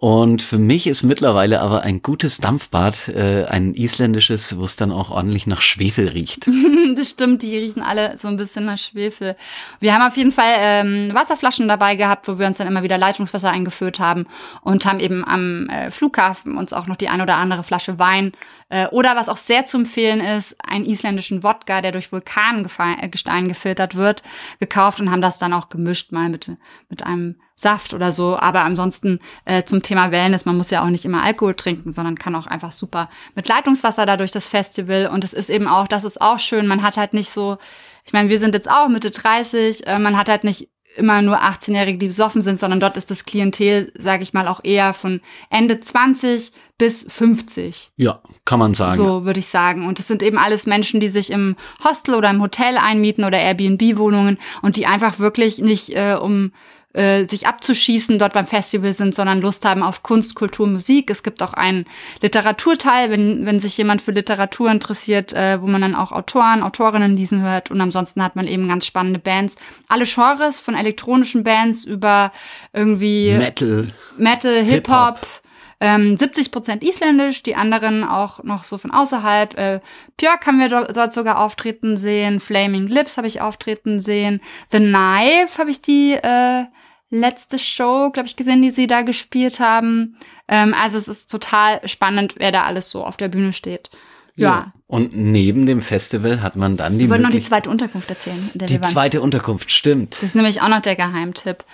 und 0.02 0.42
für 0.42 0.59
mich 0.59 0.88
ist 0.88 1.04
mittlerweile 1.04 1.61
aber 1.61 1.82
ein 1.82 2.02
gutes 2.02 2.38
Dampfbad 2.38 3.06
äh, 3.06 3.44
ein 3.44 3.73
isländisches, 3.73 4.59
wo 4.59 4.64
es 4.64 4.75
dann 4.75 4.90
auch 4.90 5.12
ordentlich 5.12 5.47
nach 5.47 5.61
Schwefel 5.61 6.09
riecht. 6.09 6.50
das 6.97 7.11
stimmt, 7.11 7.42
die 7.42 7.56
riechen 7.56 7.82
alle 7.82 8.18
so 8.18 8.26
ein 8.26 8.37
bisschen 8.37 8.64
nach 8.64 8.78
Schwefel. 8.78 9.37
Wir 9.78 9.94
haben 9.94 10.02
auf 10.02 10.16
jeden 10.16 10.32
Fall 10.32 10.54
ähm, 10.59 11.11
Wasserflaschen 11.14 11.68
dabei 11.68 11.94
gehabt, 11.94 12.26
wo 12.26 12.37
wir 12.37 12.49
uns 12.49 12.59
dann 12.59 12.66
immer 12.66 12.82
wieder 12.82 12.99
Leitungswasser 12.99 13.52
eingefüllt 13.52 14.00
haben 14.00 14.26
und 14.62 14.85
haben 14.87 14.99
eben 14.99 15.25
am 15.25 15.68
äh, 15.68 15.92
Flughafen 15.92 16.56
uns 16.56 16.73
auch 16.73 16.88
noch 16.88 16.97
die 16.97 17.09
ein 17.09 17.21
oder 17.21 17.37
andere 17.37 17.62
Flasche 17.62 18.00
Wein 18.00 18.32
äh, 18.71 18.88
oder 18.88 19.14
was 19.14 19.28
auch 19.28 19.37
sehr 19.37 19.66
zu 19.66 19.76
empfehlen 19.76 20.21
ist, 20.21 20.56
einen 20.66 20.87
isländischen 20.87 21.44
Wodka, 21.44 21.80
der 21.80 21.92
durch 21.92 22.11
Vulkangestein 22.11 23.47
gefiltert 23.47 23.94
wird, 23.94 24.25
gekauft 24.59 24.99
und 24.99 25.12
haben 25.12 25.23
das 25.23 25.38
dann 25.38 25.52
auch 25.52 25.68
gemischt 25.68 26.11
mal 26.11 26.28
mit, 26.28 26.50
mit 26.88 27.04
einem 27.04 27.37
Saft 27.54 27.92
oder 27.92 28.12
so. 28.12 28.37
Aber 28.38 28.62
ansonsten 28.62 29.21
äh, 29.44 29.64
zum 29.64 29.82
Thema 29.82 29.91
Wellness, 29.96 30.44
man 30.44 30.56
muss 30.56 30.70
ja 30.70 30.82
auch 30.82 30.90
nicht 30.90 31.04
immer 31.04 31.22
Alkohol 31.22 31.54
trinken, 31.54 31.92
sondern 31.92 32.18
kann 32.18 32.34
auch 32.34 32.46
einfach 32.46 32.72
super 32.72 33.08
mit 33.34 33.49
Leitungswasser 33.49 34.06
da 34.06 34.16
durch 34.16 34.30
das 34.30 34.49
Festival. 34.49 35.06
Und 35.06 35.25
es 35.25 35.32
ist 35.32 35.50
eben 35.50 35.68
auch, 35.68 35.87
das 35.87 36.04
ist 36.04 36.20
auch 36.20 36.38
schön, 36.38 36.66
man 36.66 36.82
hat 36.82 36.96
halt 36.96 37.14
nicht 37.14 37.30
so, 37.30 37.58
ich 38.04 38.12
meine, 38.12 38.28
wir 38.28 38.38
sind 38.38 38.54
jetzt 38.54 38.70
auch 38.70 38.88
Mitte 38.88 39.11
30, 39.11 39.87
äh, 39.87 39.99
man 39.99 40.16
hat 40.16 40.28
halt 40.28 40.44
nicht 40.44 40.68
immer 40.96 41.22
nur 41.22 41.42
18-Jährige, 41.42 41.99
die 41.99 42.08
besoffen 42.08 42.42
sind, 42.42 42.58
sondern 42.58 42.80
dort 42.80 42.96
ist 42.96 43.11
das 43.11 43.25
Klientel, 43.25 43.92
sage 43.96 44.22
ich 44.22 44.32
mal, 44.32 44.46
auch 44.49 44.61
eher 44.62 44.94
von 44.94 45.20
Ende 45.50 45.80
20 45.80 46.52
bis 46.78 47.06
50. 47.08 47.92
Ja, 47.96 48.20
kann 48.44 48.58
man 48.58 48.75
sagen. 48.75 48.96
So 48.96 49.25
würde 49.25 49.40
ich 49.40 49.49
sagen. 49.49 49.87
Und 49.87 49.99
es 50.00 50.08
sind 50.08 50.22
eben 50.22 50.38
alles 50.38 50.66
Menschen, 50.66 51.00
die 51.00 51.08
sich 51.08 51.30
im 51.30 51.56
Hostel 51.84 52.14
oder 52.14 52.30
im 52.30 52.42
Hotel 52.42 52.76
einmieten 52.76 53.25
oder 53.25 53.38
Airbnb-Wohnungen 53.38 54.38
und 54.62 54.76
die 54.76 54.87
einfach 54.87 55.18
wirklich 55.18 55.58
nicht 55.58 55.90
äh, 55.90 56.16
um 56.20 56.52
äh, 56.92 57.25
sich 57.25 57.46
abzuschießen, 57.46 58.18
dort 58.18 58.32
beim 58.32 58.46
Festival 58.46 58.92
sind, 58.92 59.14
sondern 59.14 59.40
Lust 59.40 59.64
haben 59.64 59.82
auf 59.82 60.02
Kunst, 60.02 60.34
Kultur, 60.34 60.66
Musik. 60.66 61.11
Es 61.11 61.22
gibt 61.22 61.42
auch 61.42 61.54
einen 61.54 61.87
Literaturteil, 62.20 63.11
wenn, 63.11 63.46
wenn 63.46 63.61
sich 63.61 63.76
jemand 63.76 64.02
für 64.02 64.12
Literatur 64.12 64.70
interessiert, 64.70 65.32
äh, 65.32 65.61
wo 65.61 65.66
man 65.66 65.80
dann 65.80 65.94
auch 65.94 66.12
Autoren, 66.12 66.62
Autorinnen 66.62 67.16
lesen 67.16 67.42
hört. 67.42 67.70
Und 67.70 67.80
ansonsten 67.80 68.22
hat 68.22 68.37
man 68.37 68.46
eben 68.46 68.68
ganz 68.68 68.87
spannende 68.87 69.18
Bands. 69.18 69.56
Alle 69.88 70.04
Genres, 70.04 70.61
von 70.61 70.75
elektronischen 70.75 71.44
Bands 71.44 71.84
über 71.84 72.32
irgendwie 72.72 73.34
Metal, 73.37 73.88
Metal 74.18 74.62
Hip-Hop. 74.62 75.20
Hip 75.20 75.41
ähm, 75.83 76.17
70 76.17 76.53
Prozent 76.53 76.85
isländisch, 76.85 77.43
die 77.43 77.57
anderen 77.57 78.05
auch 78.05 78.45
noch 78.45 78.62
so 78.62 78.79
von 78.79 78.93
außerhalb. 78.93 79.59
Äh, 79.59 79.81
Björk 80.17 80.47
haben 80.47 80.61
wir 80.61 80.69
dort, 80.69 80.97
dort 80.97 81.12
sogar 81.12 81.41
auftreten 81.41 81.97
sehen, 81.97 82.39
Flaming 82.39 82.87
Lips 82.87 83.17
habe 83.17 83.27
ich 83.27 83.41
auftreten 83.41 83.99
sehen, 83.99 84.41
The 84.71 84.79
Knife 84.79 85.59
habe 85.59 85.73
ich 85.73 85.83
die 85.83 86.12
äh, 86.12 86.67
letzte 87.11 87.59
Show, 87.59 88.11
glaube 88.12 88.29
ich, 88.29 88.37
gesehen, 88.37 88.62
die 88.62 88.71
sie 88.71 88.87
da 88.87 89.03
gespielt 89.03 89.59
haben. 89.59 90.17
Ähm, 90.47 90.73
also 90.73 90.97
es 90.97 91.09
ist 91.09 91.29
total 91.29 91.87
spannend, 91.89 92.37
wer 92.39 92.53
da 92.53 92.62
alles 92.62 92.89
so 92.89 93.05
auf 93.05 93.17
der 93.17 93.29
Bühne 93.29 93.53
steht. 93.53 93.91
Ja. 94.37 94.49
ja. 94.49 94.73
Und 94.87 95.17
neben 95.17 95.67
dem 95.67 95.83
Festival 95.83 96.43
hat 96.43 96.55
man 96.55 96.77
dann 96.77 96.93
die. 96.93 97.01
Wir 97.01 97.11
wollten 97.11 97.25
noch 97.25 97.31
die 97.31 97.43
zweite 97.43 97.69
Unterkunft 97.69 98.09
erzählen. 98.09 98.51
die 98.55 98.81
zweite 98.81 99.21
Unterkunft, 99.21 99.73
stimmt. 99.73 100.15
Das 100.15 100.23
ist 100.23 100.37
nämlich 100.37 100.62
auch 100.62 100.69
noch 100.69 100.81
der 100.81 100.95
Geheimtipp. 100.95 101.65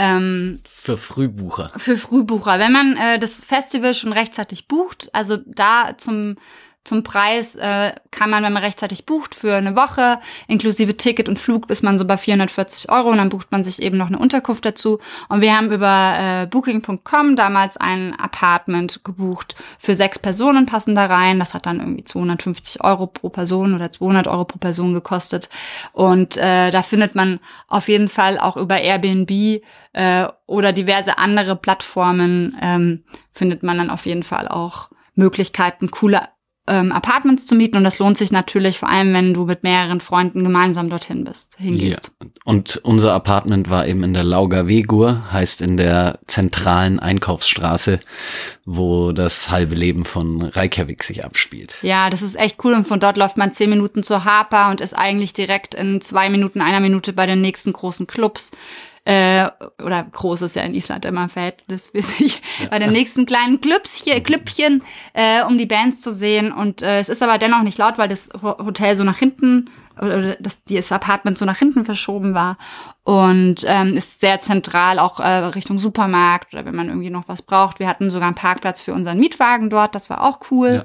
Ähm, 0.00 0.60
für 0.64 0.96
Frühbucher. 0.96 1.72
Für 1.76 1.98
Frühbucher. 1.98 2.60
Wenn 2.60 2.70
man 2.70 2.96
äh, 2.96 3.18
das 3.18 3.40
Festival 3.40 3.96
schon 3.96 4.12
rechtzeitig 4.12 4.68
bucht, 4.68 5.10
also 5.12 5.38
da 5.44 5.98
zum 5.98 6.36
zum 6.88 7.02
Preis 7.02 7.54
äh, 7.54 7.92
kann 8.10 8.30
man, 8.30 8.42
wenn 8.42 8.52
man 8.52 8.64
rechtzeitig 8.64 9.06
bucht, 9.06 9.34
für 9.34 9.54
eine 9.54 9.76
Woche 9.76 10.18
inklusive 10.48 10.96
Ticket 10.96 11.28
und 11.28 11.38
Flug 11.38 11.70
ist 11.70 11.82
man 11.82 11.98
so 11.98 12.06
bei 12.06 12.16
440 12.16 12.90
Euro 12.90 13.10
und 13.10 13.18
dann 13.18 13.28
bucht 13.28 13.52
man 13.52 13.62
sich 13.62 13.80
eben 13.82 13.98
noch 13.98 14.08
eine 14.08 14.18
Unterkunft 14.18 14.64
dazu. 14.64 14.98
Und 15.28 15.40
wir 15.40 15.56
haben 15.56 15.70
über 15.70 16.14
äh, 16.18 16.46
Booking.com 16.46 17.36
damals 17.36 17.76
ein 17.76 18.18
Apartment 18.18 19.04
gebucht 19.04 19.54
für 19.78 19.94
sechs 19.94 20.18
Personen 20.18 20.66
passen 20.66 20.94
da 20.94 21.06
rein. 21.06 21.38
Das 21.38 21.54
hat 21.54 21.66
dann 21.66 21.78
irgendwie 21.78 22.04
250 22.04 22.82
Euro 22.82 23.06
pro 23.06 23.28
Person 23.28 23.74
oder 23.74 23.92
200 23.92 24.26
Euro 24.26 24.44
pro 24.44 24.58
Person 24.58 24.94
gekostet. 24.94 25.48
Und 25.92 26.36
äh, 26.38 26.70
da 26.70 26.82
findet 26.82 27.14
man 27.14 27.38
auf 27.68 27.88
jeden 27.88 28.08
Fall 28.08 28.38
auch 28.38 28.56
über 28.56 28.80
Airbnb 28.80 29.62
äh, 29.92 30.26
oder 30.46 30.72
diverse 30.72 31.18
andere 31.18 31.54
Plattformen 31.54 32.56
ähm, 32.62 33.04
findet 33.32 33.62
man 33.62 33.76
dann 33.78 33.90
auf 33.90 34.06
jeden 34.06 34.22
Fall 34.22 34.48
auch 34.48 34.88
Möglichkeiten, 35.14 35.90
coole 35.90 36.22
ähm, 36.68 36.92
Apartments 36.92 37.46
zu 37.46 37.54
mieten 37.54 37.76
und 37.76 37.84
das 37.84 37.98
lohnt 37.98 38.18
sich 38.18 38.30
natürlich 38.30 38.78
vor 38.78 38.88
allem, 38.88 39.12
wenn 39.12 39.34
du 39.34 39.44
mit 39.44 39.62
mehreren 39.62 40.00
Freunden 40.00 40.44
gemeinsam 40.44 40.90
dorthin 40.90 41.24
bist, 41.24 41.54
hingehst. 41.58 42.10
Ja. 42.20 42.28
Und 42.44 42.80
unser 42.82 43.12
Apartment 43.12 43.68
war 43.70 43.86
eben 43.86 44.04
in 44.04 44.14
der 44.14 44.24
Lauger 44.24 44.68
Wegur, 44.68 45.32
heißt 45.32 45.60
in 45.60 45.76
der 45.76 46.18
zentralen 46.26 46.98
Einkaufsstraße, 46.98 48.00
wo 48.64 49.12
das 49.12 49.50
halbe 49.50 49.74
Leben 49.74 50.04
von 50.04 50.42
Reykjavik 50.42 51.02
sich 51.04 51.24
abspielt. 51.24 51.76
Ja, 51.82 52.10
das 52.10 52.22
ist 52.22 52.36
echt 52.36 52.62
cool 52.64 52.74
und 52.74 52.86
von 52.86 53.00
dort 53.00 53.16
läuft 53.16 53.36
man 53.36 53.52
zehn 53.52 53.70
Minuten 53.70 54.02
zur 54.02 54.24
Harper 54.24 54.70
und 54.70 54.80
ist 54.80 54.94
eigentlich 54.94 55.32
direkt 55.32 55.74
in 55.74 56.00
zwei 56.00 56.30
Minuten, 56.30 56.60
einer 56.60 56.80
Minute 56.80 57.12
bei 57.12 57.26
den 57.26 57.40
nächsten 57.40 57.72
großen 57.72 58.06
Clubs 58.06 58.50
äh, 59.08 59.48
oder 59.82 60.02
groß 60.04 60.42
ist 60.42 60.56
ja 60.56 60.62
in 60.64 60.74
Island 60.74 61.06
immer 61.06 61.30
verhältnismäßig, 61.30 62.42
ja. 62.60 62.68
bei 62.68 62.78
den 62.78 62.92
nächsten 62.92 63.24
kleinen 63.24 63.58
Klüppchen, 63.58 64.22
Klüppchen 64.22 64.82
äh, 65.14 65.42
um 65.44 65.56
die 65.56 65.64
Bands 65.64 66.02
zu 66.02 66.12
sehen. 66.12 66.52
Und 66.52 66.82
äh, 66.82 66.98
es 66.98 67.08
ist 67.08 67.22
aber 67.22 67.38
dennoch 67.38 67.62
nicht 67.62 67.78
laut, 67.78 67.96
weil 67.96 68.08
das 68.08 68.28
Hotel 68.42 68.96
so 68.96 69.04
nach 69.04 69.16
hinten 69.16 69.70
oder 69.98 70.36
das, 70.36 70.62
das 70.64 70.92
Apartment 70.92 71.38
so 71.38 71.46
nach 71.46 71.56
hinten 71.56 71.86
verschoben 71.86 72.34
war 72.34 72.58
und 73.02 73.64
ähm, 73.66 73.96
ist 73.96 74.20
sehr 74.20 74.40
zentral 74.40 74.98
auch 74.98 75.20
äh, 75.20 75.26
Richtung 75.26 75.78
Supermarkt 75.78 76.52
oder 76.52 76.66
wenn 76.66 76.76
man 76.76 76.88
irgendwie 76.88 77.10
noch 77.10 77.28
was 77.28 77.40
braucht. 77.40 77.78
Wir 77.80 77.88
hatten 77.88 78.10
sogar 78.10 78.28
einen 78.28 78.36
Parkplatz 78.36 78.82
für 78.82 78.92
unseren 78.92 79.18
Mietwagen 79.18 79.70
dort, 79.70 79.94
das 79.94 80.10
war 80.10 80.22
auch 80.22 80.40
cool. 80.50 80.84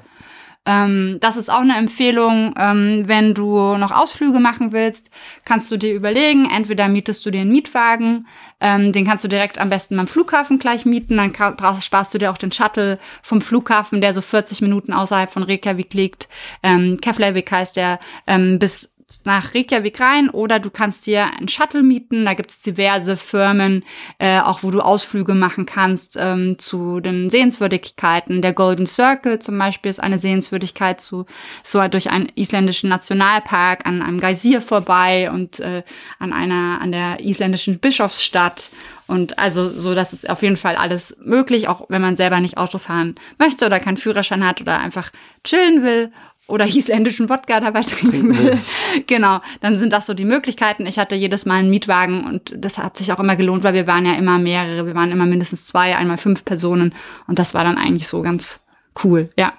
Ähm, 0.66 1.18
das 1.20 1.36
ist 1.36 1.50
auch 1.50 1.60
eine 1.60 1.76
Empfehlung, 1.76 2.54
ähm, 2.58 3.04
wenn 3.06 3.34
du 3.34 3.76
noch 3.76 3.90
Ausflüge 3.90 4.40
machen 4.40 4.72
willst, 4.72 5.10
kannst 5.44 5.70
du 5.70 5.76
dir 5.76 5.94
überlegen, 5.94 6.48
entweder 6.50 6.88
mietest 6.88 7.26
du 7.26 7.30
dir 7.30 7.42
einen 7.42 7.52
Mietwagen, 7.52 8.26
ähm, 8.60 8.92
den 8.92 9.06
kannst 9.06 9.24
du 9.24 9.28
direkt 9.28 9.58
am 9.58 9.68
besten 9.68 9.96
beim 9.96 10.06
Flughafen 10.06 10.58
gleich 10.58 10.86
mieten, 10.86 11.18
dann 11.18 11.34
sparst 11.80 12.14
du 12.14 12.18
dir 12.18 12.30
auch 12.30 12.38
den 12.38 12.50
Shuttle 12.50 12.98
vom 13.22 13.42
Flughafen, 13.42 14.00
der 14.00 14.14
so 14.14 14.22
40 14.22 14.62
Minuten 14.62 14.94
außerhalb 14.94 15.30
von 15.30 15.42
Reykjavik 15.42 15.92
liegt. 15.92 16.28
Ähm, 16.62 16.98
Keflavik 17.00 17.50
heißt 17.50 17.76
der, 17.76 18.00
ähm, 18.26 18.58
bis 18.58 18.93
nach 19.24 19.54
Reykjavik 19.54 20.00
rein 20.00 20.30
oder 20.30 20.58
du 20.58 20.70
kannst 20.70 21.06
dir 21.06 21.26
einen 21.26 21.48
Shuttle 21.48 21.82
mieten. 21.82 22.24
Da 22.24 22.34
gibt 22.34 22.50
es 22.50 22.60
diverse 22.60 23.16
Firmen, 23.16 23.84
äh, 24.18 24.40
auch 24.40 24.62
wo 24.62 24.70
du 24.70 24.80
Ausflüge 24.80 25.34
machen 25.34 25.66
kannst 25.66 26.18
ähm, 26.20 26.58
zu 26.58 27.00
den 27.00 27.30
Sehenswürdigkeiten. 27.30 28.42
Der 28.42 28.52
Golden 28.52 28.86
Circle 28.86 29.38
zum 29.38 29.58
Beispiel 29.58 29.90
ist 29.90 30.02
eine 30.02 30.18
Sehenswürdigkeit 30.18 31.00
zu 31.00 31.26
so 31.62 31.86
durch 31.88 32.10
einen 32.10 32.30
isländischen 32.34 32.88
Nationalpark 32.88 33.86
an 33.86 34.02
einem 34.02 34.20
Geysir 34.20 34.60
vorbei 34.60 35.30
und 35.30 35.60
äh, 35.60 35.82
an 36.18 36.32
einer 36.32 36.80
an 36.80 36.92
der 36.92 37.20
isländischen 37.20 37.78
Bischofsstadt. 37.78 38.70
Und 39.06 39.38
also 39.38 39.68
so, 39.68 39.94
das 39.94 40.12
ist 40.12 40.28
auf 40.30 40.42
jeden 40.42 40.56
Fall 40.56 40.76
alles 40.76 41.18
möglich, 41.22 41.68
auch 41.68 41.86
wenn 41.88 42.00
man 42.00 42.16
selber 42.16 42.40
nicht 42.40 42.56
Auto 42.56 42.78
fahren 42.78 43.16
möchte 43.38 43.66
oder 43.66 43.78
keinen 43.78 43.98
Führerschein 43.98 44.46
hat 44.46 44.62
oder 44.62 44.78
einfach 44.78 45.10
chillen 45.44 45.82
will 45.82 46.10
oder 46.46 46.66
isländischen 46.66 47.28
Wodka 47.28 47.60
dabei 47.60 47.82
trinken 47.82 48.36
will. 48.36 48.58
genau, 49.06 49.40
dann 49.60 49.76
sind 49.76 49.92
das 49.92 50.06
so 50.06 50.14
die 50.14 50.24
Möglichkeiten. 50.24 50.86
Ich 50.86 50.98
hatte 50.98 51.14
jedes 51.14 51.46
Mal 51.46 51.56
einen 51.56 51.70
Mietwagen 51.70 52.24
und 52.24 52.54
das 52.56 52.78
hat 52.78 52.96
sich 52.96 53.12
auch 53.12 53.20
immer 53.20 53.36
gelohnt, 53.36 53.64
weil 53.64 53.74
wir 53.74 53.86
waren 53.86 54.04
ja 54.04 54.14
immer 54.14 54.38
mehrere. 54.38 54.86
Wir 54.86 54.94
waren 54.94 55.10
immer 55.10 55.26
mindestens 55.26 55.66
zwei, 55.66 55.96
einmal 55.96 56.18
fünf 56.18 56.44
Personen 56.44 56.94
und 57.26 57.38
das 57.38 57.54
war 57.54 57.64
dann 57.64 57.78
eigentlich 57.78 58.08
so 58.08 58.22
ganz 58.22 58.60
cool, 59.02 59.30
ja. 59.38 59.54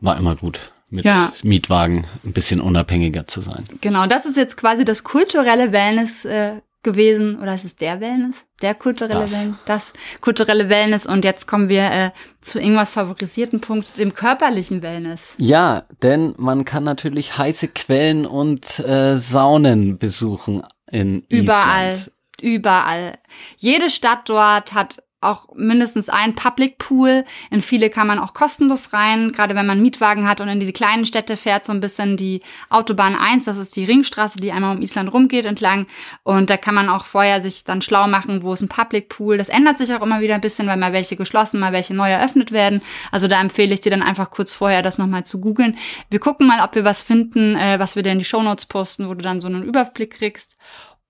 War 0.00 0.16
immer 0.16 0.36
gut 0.36 0.72
mit 0.90 1.04
ja. 1.04 1.32
Mietwagen 1.42 2.06
ein 2.24 2.32
bisschen 2.32 2.60
unabhängiger 2.60 3.26
zu 3.26 3.40
sein. 3.40 3.64
Genau, 3.80 4.06
das 4.06 4.26
ist 4.26 4.36
jetzt 4.36 4.56
quasi 4.56 4.84
das 4.84 5.04
kulturelle 5.04 5.72
Wellness 5.72 6.24
äh, 6.24 6.52
gewesen, 6.92 7.38
oder 7.40 7.54
ist 7.54 7.64
es 7.64 7.76
der 7.76 8.00
Wellness? 8.00 8.36
Der 8.62 8.74
kulturelle 8.74 9.20
das. 9.20 9.32
Wellness? 9.32 9.58
Das 9.66 9.92
kulturelle 10.20 10.68
Wellness. 10.68 11.06
Und 11.06 11.24
jetzt 11.24 11.46
kommen 11.46 11.68
wir 11.68 11.90
äh, 11.90 12.10
zu 12.40 12.58
irgendwas 12.58 12.90
favorisierten 12.90 13.60
Punkt, 13.60 13.98
dem 13.98 14.14
körperlichen 14.14 14.82
Wellness. 14.82 15.34
Ja, 15.38 15.84
denn 16.02 16.34
man 16.38 16.64
kann 16.64 16.84
natürlich 16.84 17.38
heiße 17.38 17.68
Quellen 17.68 18.26
und 18.26 18.78
äh, 18.80 19.18
Saunen 19.18 19.98
besuchen 19.98 20.62
in 20.90 21.24
Überall. 21.28 21.92
Island. 21.92 22.12
Überall. 22.40 23.18
Jede 23.56 23.90
Stadt 23.90 24.28
dort 24.28 24.72
hat 24.72 25.02
auch 25.20 25.48
mindestens 25.54 26.08
ein 26.08 26.34
Public 26.34 26.78
Pool. 26.78 27.24
In 27.50 27.60
viele 27.60 27.90
kann 27.90 28.06
man 28.06 28.20
auch 28.20 28.34
kostenlos 28.34 28.92
rein, 28.92 29.32
gerade 29.32 29.56
wenn 29.56 29.66
man 29.66 29.82
Mietwagen 29.82 30.28
hat 30.28 30.40
und 30.40 30.48
in 30.48 30.60
diese 30.60 30.72
kleinen 30.72 31.06
Städte 31.06 31.36
fährt, 31.36 31.64
so 31.64 31.72
ein 31.72 31.80
bisschen 31.80 32.16
die 32.16 32.40
Autobahn 32.70 33.16
1, 33.16 33.44
das 33.44 33.56
ist 33.56 33.74
die 33.74 33.84
Ringstraße, 33.84 34.38
die 34.38 34.52
einmal 34.52 34.76
um 34.76 34.82
Island 34.82 35.12
rumgeht 35.12 35.44
entlang. 35.44 35.86
Und 36.22 36.50
da 36.50 36.56
kann 36.56 36.74
man 36.74 36.88
auch 36.88 37.04
vorher 37.04 37.42
sich 37.42 37.64
dann 37.64 37.82
schlau 37.82 38.06
machen, 38.06 38.42
wo 38.42 38.52
ist 38.52 38.62
ein 38.62 38.68
Public 38.68 39.08
Pool. 39.08 39.38
Das 39.38 39.48
ändert 39.48 39.78
sich 39.78 39.92
auch 39.92 40.02
immer 40.02 40.20
wieder 40.20 40.36
ein 40.36 40.40
bisschen, 40.40 40.68
weil 40.68 40.76
mal 40.76 40.92
welche 40.92 41.16
geschlossen, 41.16 41.58
mal 41.58 41.72
welche 41.72 41.94
neu 41.94 42.10
eröffnet 42.10 42.52
werden. 42.52 42.80
Also 43.10 43.26
da 43.26 43.40
empfehle 43.40 43.74
ich 43.74 43.80
dir 43.80 43.90
dann 43.90 44.02
einfach 44.02 44.30
kurz 44.30 44.52
vorher 44.52 44.82
das 44.82 44.98
nochmal 44.98 45.24
zu 45.24 45.40
googeln. 45.40 45.76
Wir 46.10 46.20
gucken 46.20 46.46
mal, 46.46 46.64
ob 46.64 46.76
wir 46.76 46.84
was 46.84 47.02
finden, 47.02 47.56
äh, 47.56 47.80
was 47.80 47.96
wir 47.96 48.04
dir 48.04 48.12
in 48.12 48.18
die 48.20 48.24
Shownotes 48.24 48.66
posten, 48.66 49.08
wo 49.08 49.14
du 49.14 49.22
dann 49.22 49.40
so 49.40 49.48
einen 49.48 49.64
Überblick 49.64 50.12
kriegst. 50.12 50.56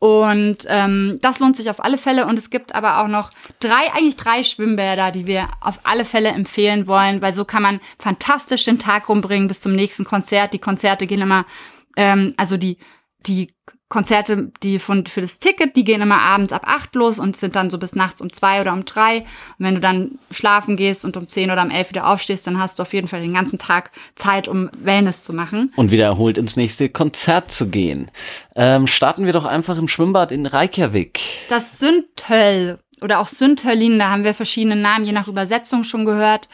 Und 0.01 0.59
ähm, 0.69 1.19
das 1.23 1.41
lohnt 1.41 1.57
sich 1.57 1.71
auf 1.71 1.85
alle 1.85 1.99
Fälle. 1.99 2.27
Und 2.27 2.39
es 2.39 2.51
gibt 2.51 2.75
aber 2.75 3.01
auch 3.01 3.09
noch 3.09 3.31
drei, 3.59 3.93
eigentlich 3.95 4.17
drei 4.17 4.45
Schwimmbäder, 4.45 5.11
die 5.11 5.27
wir 5.27 5.49
auf 5.61 5.81
alle 5.83 6.05
Fälle 6.05 6.29
empfehlen 6.29 6.87
wollen, 6.87 7.21
weil 7.21 7.33
so 7.33 7.45
kann 7.45 7.63
man 7.63 7.81
fantastisch 7.99 8.65
den 8.65 8.79
Tag 8.79 9.09
rumbringen 9.09 9.49
bis 9.49 9.61
zum 9.61 9.75
nächsten 9.75 10.05
Konzert. 10.05 10.53
Die 10.53 10.61
Konzerte 10.61 11.07
gehen 11.07 11.21
immer, 11.21 11.47
ähm, 11.97 12.33
also 12.37 12.57
die, 12.57 12.79
die 13.27 13.53
Konzerte, 13.89 14.53
die 14.63 14.79
von, 14.79 15.07
für 15.07 15.23
das 15.23 15.39
Ticket, 15.39 15.75
die 15.75 15.85
gehen 15.85 16.03
immer 16.03 16.21
abends 16.21 16.53
ab 16.53 16.63
acht 16.67 16.95
los 16.95 17.19
und 17.19 17.37
sind 17.39 17.57
dann 17.57 17.71
so 17.71 17.79
bis 17.79 17.95
nachts 17.95 18.21
um 18.21 18.31
zwei 18.33 18.61
oder 18.61 18.75
um 18.75 18.85
drei. 18.85 19.21
Und 19.21 19.27
wenn 19.65 19.75
du 19.75 19.81
dann 19.81 20.19
schlafen 20.31 20.77
gehst 20.77 21.07
und 21.07 21.17
um 21.17 21.29
zehn 21.29 21.51
oder 21.51 21.63
um 21.63 21.71
elf 21.71 21.89
wieder 21.91 22.07
aufstehst, 22.07 22.47
dann 22.47 22.59
hast 22.59 22.79
du 22.79 22.83
auf 22.83 22.93
jeden 22.93 23.09
Fall 23.09 23.23
den 23.23 23.33
ganzen 23.33 23.59
Tag 23.59 23.91
Zeit, 24.15 24.47
um 24.47 24.71
Wellness 24.79 25.23
zu 25.23 25.33
machen. 25.33 25.73
Und 25.77 25.91
wieder 25.91 26.05
erholt 26.05 26.37
ins 26.37 26.57
nächste 26.57 26.91
Konzert 26.91 27.51
zu 27.51 27.71
gehen. 27.71 28.11
Ähm, 28.55 28.87
starten 28.87 29.25
wir 29.25 29.33
doch 29.33 29.47
einfach 29.47 29.79
im 29.79 29.89
Schwimmbad 29.89 30.33
in 30.33 30.45
Reykjavik. 30.45 31.21
Das 31.49 31.79
Sündhöll 31.79 32.79
oder 33.01 33.21
auch 33.21 33.27
Sündhöllin, 33.27 33.99
da 33.99 34.11
haben 34.11 34.25
wir 34.25 34.35
verschiedene 34.35 34.77
Namen 34.77 35.07
je 35.07 35.13
nach 35.13 35.29
Übersetzung 35.29 35.85
schon 35.85 36.05
gehört. 36.05 36.49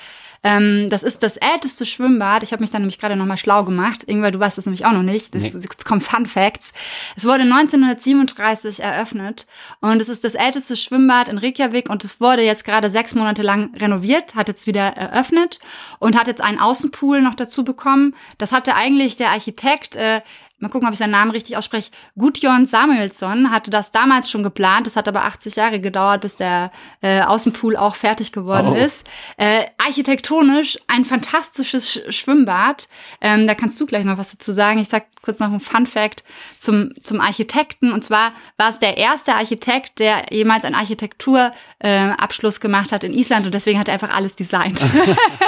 Ähm, 0.44 0.90
das 0.90 1.02
ist 1.02 1.22
das 1.22 1.38
älteste 1.38 1.86
Schwimmbad. 1.86 2.42
Ich 2.42 2.52
habe 2.52 2.62
mich 2.62 2.70
dann 2.70 2.82
nämlich 2.82 2.98
gerade 2.98 3.16
nochmal 3.16 3.38
schlau 3.38 3.64
gemacht. 3.64 4.04
Irgendwann, 4.06 4.32
du 4.32 4.38
weißt 4.38 4.58
es 4.58 4.66
nämlich 4.66 4.84
auch 4.84 4.92
noch 4.92 5.02
nicht. 5.02 5.34
Das, 5.34 5.42
nee. 5.42 5.48
Jetzt 5.48 5.86
kommen 5.86 6.02
Fun 6.02 6.26
Facts. 6.26 6.74
Es 7.16 7.24
wurde 7.24 7.42
1937 7.44 8.80
eröffnet 8.80 9.46
und 9.80 10.02
es 10.02 10.10
ist 10.10 10.22
das 10.22 10.34
älteste 10.34 10.76
Schwimmbad 10.76 11.30
in 11.30 11.38
Reykjavik 11.38 11.88
und 11.88 12.04
es 12.04 12.20
wurde 12.20 12.42
jetzt 12.42 12.64
gerade 12.66 12.90
sechs 12.90 13.14
Monate 13.14 13.42
lang 13.42 13.74
renoviert, 13.74 14.34
hat 14.34 14.48
jetzt 14.48 14.66
wieder 14.66 14.82
eröffnet 14.82 15.60
und 15.98 16.18
hat 16.18 16.26
jetzt 16.26 16.44
einen 16.44 16.60
Außenpool 16.60 17.22
noch 17.22 17.34
dazu 17.34 17.64
bekommen. 17.64 18.14
Das 18.36 18.52
hatte 18.52 18.74
eigentlich 18.74 19.16
der 19.16 19.30
Architekt 19.30 19.96
äh, 19.96 20.20
mal 20.64 20.70
gucken, 20.70 20.88
ob 20.88 20.92
ich 20.92 20.98
seinen 20.98 21.12
Namen 21.12 21.30
richtig 21.30 21.56
ausspreche, 21.56 21.90
Gudjon 22.16 22.66
Samuelsson 22.66 23.50
hatte 23.50 23.70
das 23.70 23.92
damals 23.92 24.30
schon 24.30 24.42
geplant. 24.42 24.86
Das 24.86 24.96
hat 24.96 25.06
aber 25.06 25.24
80 25.24 25.56
Jahre 25.56 25.80
gedauert, 25.80 26.22
bis 26.22 26.36
der 26.36 26.72
äh, 27.00 27.22
Außenpool 27.22 27.76
auch 27.76 27.94
fertig 27.94 28.32
geworden 28.32 28.70
oh. 28.72 28.74
ist. 28.74 29.06
Äh, 29.36 29.64
architektonisch 29.78 30.78
ein 30.88 31.04
fantastisches 31.04 31.92
Sch 31.92 32.00
Schwimmbad. 32.08 32.88
Ähm, 33.20 33.46
da 33.46 33.54
kannst 33.54 33.80
du 33.80 33.86
gleich 33.86 34.04
noch 34.04 34.18
was 34.18 34.30
dazu 34.30 34.52
sagen. 34.52 34.78
Ich 34.80 34.88
sag 34.88 35.04
kurz 35.24 35.40
noch 35.40 35.50
ein 35.50 35.60
Fun 35.60 35.86
Fact 35.86 36.22
zum, 36.60 36.92
zum 37.02 37.20
Architekten. 37.20 37.92
Und 37.92 38.04
zwar 38.04 38.32
war 38.58 38.68
es 38.68 38.78
der 38.78 38.98
erste 38.98 39.34
Architekt, 39.34 39.98
der 39.98 40.26
jemals 40.30 40.64
einen 40.64 40.74
Architekturabschluss 40.74 42.58
äh, 42.58 42.60
gemacht 42.60 42.92
hat 42.92 43.04
in 43.04 43.14
Island 43.14 43.46
und 43.46 43.54
deswegen 43.54 43.78
hat 43.78 43.88
er 43.88 43.94
einfach 43.94 44.14
alles 44.14 44.36
designt. 44.36 44.80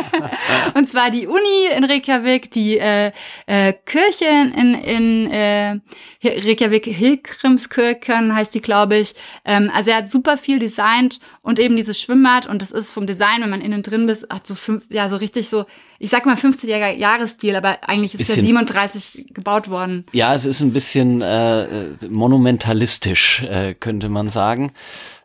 und 0.74 0.88
zwar 0.88 1.10
die 1.10 1.26
Uni 1.26 1.66
in 1.76 1.84
Reykjavik, 1.84 2.50
die 2.50 2.78
äh, 2.78 3.12
äh, 3.46 3.74
Kirche 3.84 4.24
in, 4.56 4.74
in 4.74 5.30
äh, 5.30 5.78
Reykjavik 6.24 6.86
Hilkrimskirken 6.86 8.34
heißt 8.34 8.54
die, 8.54 8.62
glaube 8.62 8.96
ich. 8.96 9.14
Ähm, 9.44 9.70
also 9.72 9.90
er 9.90 9.98
hat 9.98 10.10
super 10.10 10.38
viel 10.38 10.58
designt 10.58 11.20
und 11.46 11.60
eben 11.60 11.76
dieses 11.76 12.00
Schwimmbad 12.00 12.46
und 12.48 12.60
das 12.60 12.72
ist 12.72 12.90
vom 12.90 13.06
Design, 13.06 13.40
wenn 13.40 13.50
man 13.50 13.60
innen 13.60 13.80
drin 13.80 14.08
bist, 14.08 14.26
hat 14.30 14.48
so 14.48 14.56
fünf, 14.56 14.82
ja 14.90 15.08
so 15.08 15.14
richtig 15.14 15.48
so, 15.48 15.64
ich 16.00 16.10
sag 16.10 16.26
mal 16.26 16.34
50er 16.34 16.90
Jahresstil, 16.90 17.54
aber 17.54 17.88
eigentlich 17.88 18.14
ist 18.14 18.28
es 18.28 18.34
ja 18.34 18.42
37 18.42 19.28
gebaut 19.32 19.70
worden. 19.70 20.06
Ja, 20.10 20.34
es 20.34 20.44
ist 20.44 20.60
ein 20.60 20.72
bisschen 20.72 21.22
äh, 21.22 21.88
monumentalistisch, 22.10 23.44
äh, 23.44 23.74
könnte 23.74 24.08
man 24.08 24.28
sagen. 24.28 24.72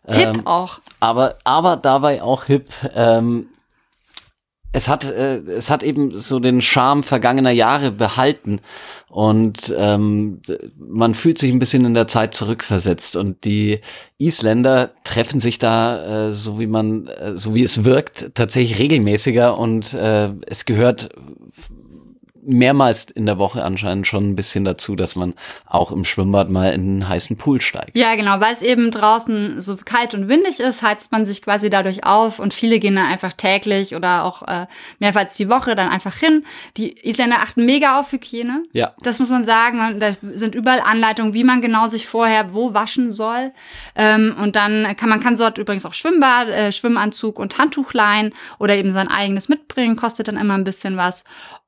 Hip 0.05 0.35
ähm, 0.35 0.45
auch. 0.45 0.79
Aber, 0.99 1.39
aber 1.43 1.75
dabei 1.75 2.21
auch 2.21 2.43
hip. 2.45 2.69
Ähm, 2.93 3.47
es 4.73 4.87
hat, 4.87 5.03
äh, 5.03 5.37
es 5.39 5.69
hat 5.69 5.83
eben 5.83 6.17
so 6.17 6.39
den 6.39 6.61
Charme 6.61 7.03
vergangener 7.03 7.51
Jahre 7.51 7.91
behalten. 7.91 8.61
Und 9.09 9.73
ähm, 9.77 10.41
man 10.77 11.13
fühlt 11.13 11.37
sich 11.37 11.51
ein 11.51 11.59
bisschen 11.59 11.83
in 11.85 11.93
der 11.93 12.07
Zeit 12.07 12.33
zurückversetzt. 12.33 13.17
Und 13.17 13.43
die 13.43 13.81
Isländer 14.17 14.91
treffen 15.03 15.41
sich 15.41 15.59
da, 15.59 16.27
äh, 16.29 16.33
so 16.33 16.59
wie 16.59 16.67
man, 16.67 17.07
äh, 17.07 17.37
so 17.37 17.53
wie 17.53 17.63
es 17.63 17.83
wirkt, 17.83 18.33
tatsächlich 18.35 18.79
regelmäßiger. 18.79 19.57
Und 19.57 19.93
äh, 19.93 20.29
es 20.47 20.65
gehört 20.65 21.09
mehrmals 22.43 23.05
in 23.12 23.25
der 23.25 23.38
Woche 23.38 23.63
anscheinend 23.63 24.07
schon 24.07 24.31
ein 24.31 24.36
bisschen 24.36 24.65
dazu, 24.65 24.95
dass 24.95 25.15
man 25.15 25.33
auch 25.65 25.91
im 25.91 26.05
Schwimmbad 26.05 26.50
mal 26.50 26.74
in 26.74 26.81
einen 26.81 27.10
heißen 27.10 27.38
Pool 27.38 27.62
steigt. 27.62 27.95
Ja, 27.95 28.15
genau, 28.15 28.39
weil 28.39 28.53
es 28.53 28.62
eben 28.62 28.91
draußen 28.91 29.62
so 29.62 29.77
kalt 29.77 30.13
und 30.13 30.27
windig 30.27 30.60
ist, 30.60 30.81
heizt 30.81 31.12
man 31.12 31.25
sich 31.25 31.41
quasi 31.41 31.69
dadurch 31.69 32.03
auf 32.05 32.39
und 32.39 32.53
viele 32.53 32.79
gehen 32.79 32.95
dann 32.95 33.05
einfach 33.05 33.33
täglich 33.33 33.96
oder 33.96 34.24
auch 34.24 34.44
äh, 34.48 34.68
mehrmals 35.00 35.35
die 35.35 35.50
Woche 35.50 35.75
dann 35.75 35.89
einfach 35.89 36.15
hin. 36.15 36.46
Die 36.77 37.07
Isländer 37.07 37.37
achten 37.42 37.65
mega 37.65 38.00
auf 38.00 38.11
Hygiene. 38.11 38.63
Ja. 38.74 38.94
Das 39.01 39.20
muss 39.20 39.29
man 39.29 39.44
sagen. 39.44 39.77
Man, 39.77 40.00
da 40.00 40.13
sind 40.22 40.55
überall 40.55 40.81
Anleitungen, 40.81 41.33
wie 41.33 41.44
man 41.44 41.61
genau 41.61 41.87
sich 41.87 42.07
vorher 42.07 42.53
wo 42.53 42.74
waschen 42.74 43.11
soll. 43.11 43.51
Ähm, 43.96 44.35
und 44.42 44.55
dann 44.55 44.96
kann 44.96 45.09
man 45.09 45.20
kann 45.20 45.35
dort 45.35 45.57
übrigens 45.57 45.85
auch 45.85 45.94
Schwimmbad, 45.94 46.48
äh, 46.50 46.72
Schwimmanzug 46.72 47.39
und 47.39 47.57
Handtuch 47.57 47.94
leihen 47.94 48.33
oder 48.59 48.75
eben 48.75 48.92
sein 48.92 49.07
eigenes 49.07 49.50
mitbringen, 49.50 49.96
kostet 49.96 50.27
dann 50.27 50.37
immer 50.37 50.55
ein 50.55 50.63
bisschen 50.63 50.98
was. 50.98 51.24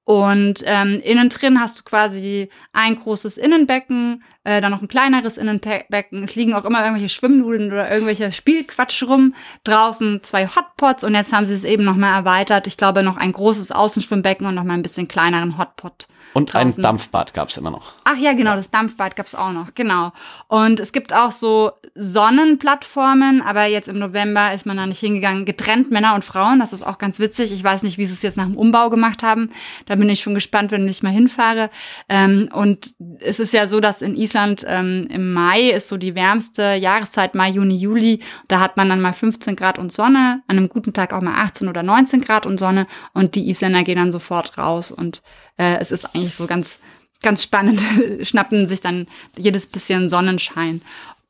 Und 0.06 0.64
ähm, 0.66 1.00
innen 1.04 1.30
drin 1.30 1.60
hast 1.62 1.80
du 1.80 1.84
quasi 1.84 2.50
ein 2.74 2.98
großes 2.98 3.38
Innenbecken, 3.38 4.24
äh, 4.44 4.62
dann 4.62 4.72
noch 4.72 4.82
ein 4.82 4.88
kleineres 4.88 5.38
Innenbecken. 5.38 6.24
Es 6.24 6.36
liegen 6.36 6.54
auch 6.54 6.66
immer 6.66 6.84
irgendwelche 6.84 7.10
Schwimmnudeln 7.10 7.72
oder 7.72 7.90
irgendwelche 7.92 8.32
Spielquatsch 8.32 9.04
rum. 9.04 9.34
Draußen 9.64 10.22
zwei 10.24 10.48
Hotpots 10.48 11.04
und 11.04 11.16
jetzt 11.16 11.34
haben 11.34 11.46
sie 11.46 11.54
es 11.54 11.64
eben 11.64 11.84
noch 11.84 11.96
mal 11.96 12.14
erweitert. 12.14 12.68
Ich 12.68 12.78
glaube 12.78 13.04
noch 13.04 13.18
ein 13.18 13.32
großes 13.32 13.72
Außenschwimmbecken 13.72 14.46
und 14.46 14.56
noch 14.56 14.64
mal 14.64 14.74
ein 14.74 14.82
bisschen 14.82 15.08
kleineren 15.08 15.58
Hotpot. 15.58 16.08
Und 16.34 16.54
draußen. 16.54 16.82
ein 16.82 16.84
Dampfbad 16.84 17.34
gab's 17.34 17.58
immer 17.58 17.72
noch. 17.72 17.94
Ach 18.06 18.18
ja, 18.18 18.34
genau, 18.34 18.52
ja. 18.52 18.56
das 18.58 18.72
Dampfbad 18.72 19.16
gab's 19.16 19.36
auch 19.36 19.52
noch, 19.52 19.76
genau. 19.76 20.12
Und 20.48 20.80
es 20.80 20.92
gibt 20.92 21.14
auch 21.14 21.32
so 21.32 21.72
Sonnenplattformen, 21.96 23.42
aber 23.42 23.66
jetzt 23.66 23.88
im 23.88 24.00
November 24.00 24.54
ist 24.54 24.66
man 24.66 24.78
da 24.78 24.88
nicht 24.88 25.00
hingegangen. 25.00 25.46
Getrennt 25.46 25.92
Männer 25.92 26.16
und 26.16 26.26
Frauen, 26.26 26.60
das 26.60 26.74
ist 26.74 26.84
auch 26.84 26.98
ganz 26.98 27.20
witzig. 27.20 27.52
Ich 27.52 27.64
weiß 27.64 27.84
nicht, 27.84 27.98
wie 27.98 28.06
sie 28.06 28.14
es 28.14 28.24
jetzt 28.24 28.38
nach 28.38 28.46
dem 28.46 28.58
Umbau 28.58 28.90
gemacht 28.90 29.22
haben. 29.22 29.52
Da 29.86 29.96
bin 29.96 30.10
ich 30.10 30.22
schon 30.22 30.34
gespannt, 30.34 30.72
wenn 30.72 30.88
ich 30.88 31.04
mal 31.04 31.12
hinfahre. 31.12 31.70
Ähm, 32.10 32.50
und 32.52 32.96
es 33.20 33.40
ist 33.40 33.54
ja 33.54 33.68
so, 33.68 33.80
dass 33.80 34.02
in 34.02 34.16
Island 34.16 34.33
ähm, 34.36 35.08
im 35.10 35.34
Mai 35.34 35.70
ist 35.70 35.88
so 35.88 35.98
die 35.98 36.16
wärmste 36.16 36.74
Jahreszeit, 36.74 37.36
Mai, 37.36 37.50
Juni, 37.50 37.76
Juli. 37.76 38.22
Da 38.48 38.60
hat 38.60 38.78
man 38.78 38.90
dann 38.90 39.02
mal 39.02 39.14
15 39.14 39.56
Grad 39.56 39.80
und 39.80 39.92
Sonne, 39.92 40.42
an 40.48 40.58
einem 40.58 40.70
guten 40.70 40.94
Tag 40.94 41.14
auch 41.14 41.22
mal 41.22 41.42
18 41.42 41.68
oder 41.68 41.84
19 41.84 42.22
Grad 42.22 42.46
und 42.46 42.58
Sonne. 42.58 42.88
Und 43.14 43.36
die 43.36 43.50
Isländer 43.50 43.84
gehen 43.84 43.98
dann 43.98 44.12
sofort 44.12 44.58
raus 44.58 44.92
und 44.92 45.22
äh, 45.58 45.78
es 45.80 45.92
ist 45.92 46.16
eigentlich 46.16 46.36
so 46.36 46.48
ganz, 46.48 46.80
ganz 47.22 47.44
spannend, 47.44 47.82
schnappen 48.22 48.66
sich 48.66 48.82
dann 48.82 49.08
jedes 49.38 49.68
bisschen 49.68 50.10
Sonnenschein. 50.10 50.82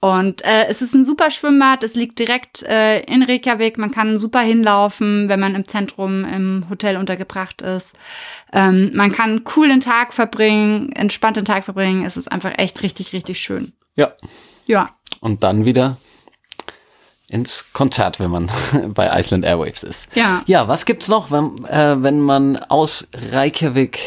Und 0.03 0.43
äh, 0.43 0.65
es 0.67 0.81
ist 0.81 0.93
ein 0.95 1.05
super 1.05 1.31
Schwimmbad, 1.31 1.81
es 1.81 1.95
liegt 1.95 2.19
direkt 2.19 2.61
äh, 2.63 2.99
in 3.03 3.23
Reykjavik, 3.23 3.77
man 3.77 3.89
kann 3.89 4.19
super 4.19 4.41
hinlaufen, 4.41 5.29
wenn 5.29 5.39
man 5.39 5.55
im 5.55 5.65
Zentrum 5.65 6.25
im 6.25 6.65
Hotel 6.69 6.97
untergebracht 6.97 7.61
ist. 7.61 7.95
Ähm, 8.51 8.91
man 8.93 9.13
kann 9.13 9.29
einen 9.29 9.43
coolen 9.45 9.79
Tag 9.79 10.11
verbringen, 10.11 10.91
entspannten 10.91 11.45
Tag 11.45 11.63
verbringen, 11.63 12.05
es 12.05 12.17
ist 12.17 12.29
einfach 12.29 12.51
echt 12.57 12.83
richtig, 12.83 13.13
richtig 13.13 13.39
schön. 13.39 13.71
Ja. 13.95 14.11
Ja. 14.65 14.89
Und 15.21 15.41
dann 15.41 15.63
wieder 15.63 15.95
ins 17.33 17.65
Konzert, 17.73 18.19
wenn 18.19 18.29
man 18.29 18.49
bei 18.93 19.09
Iceland 19.19 19.43
Airwaves 19.43 19.81
ist. 19.81 20.05
Ja. 20.13 20.43
Ja, 20.45 20.67
was 20.67 20.85
gibt's 20.85 21.07
noch, 21.07 21.31
wenn, 21.31 21.65
äh, 21.65 22.01
wenn 22.01 22.19
man 22.19 22.57
aus 22.57 23.07
Reykjavik 23.31 23.99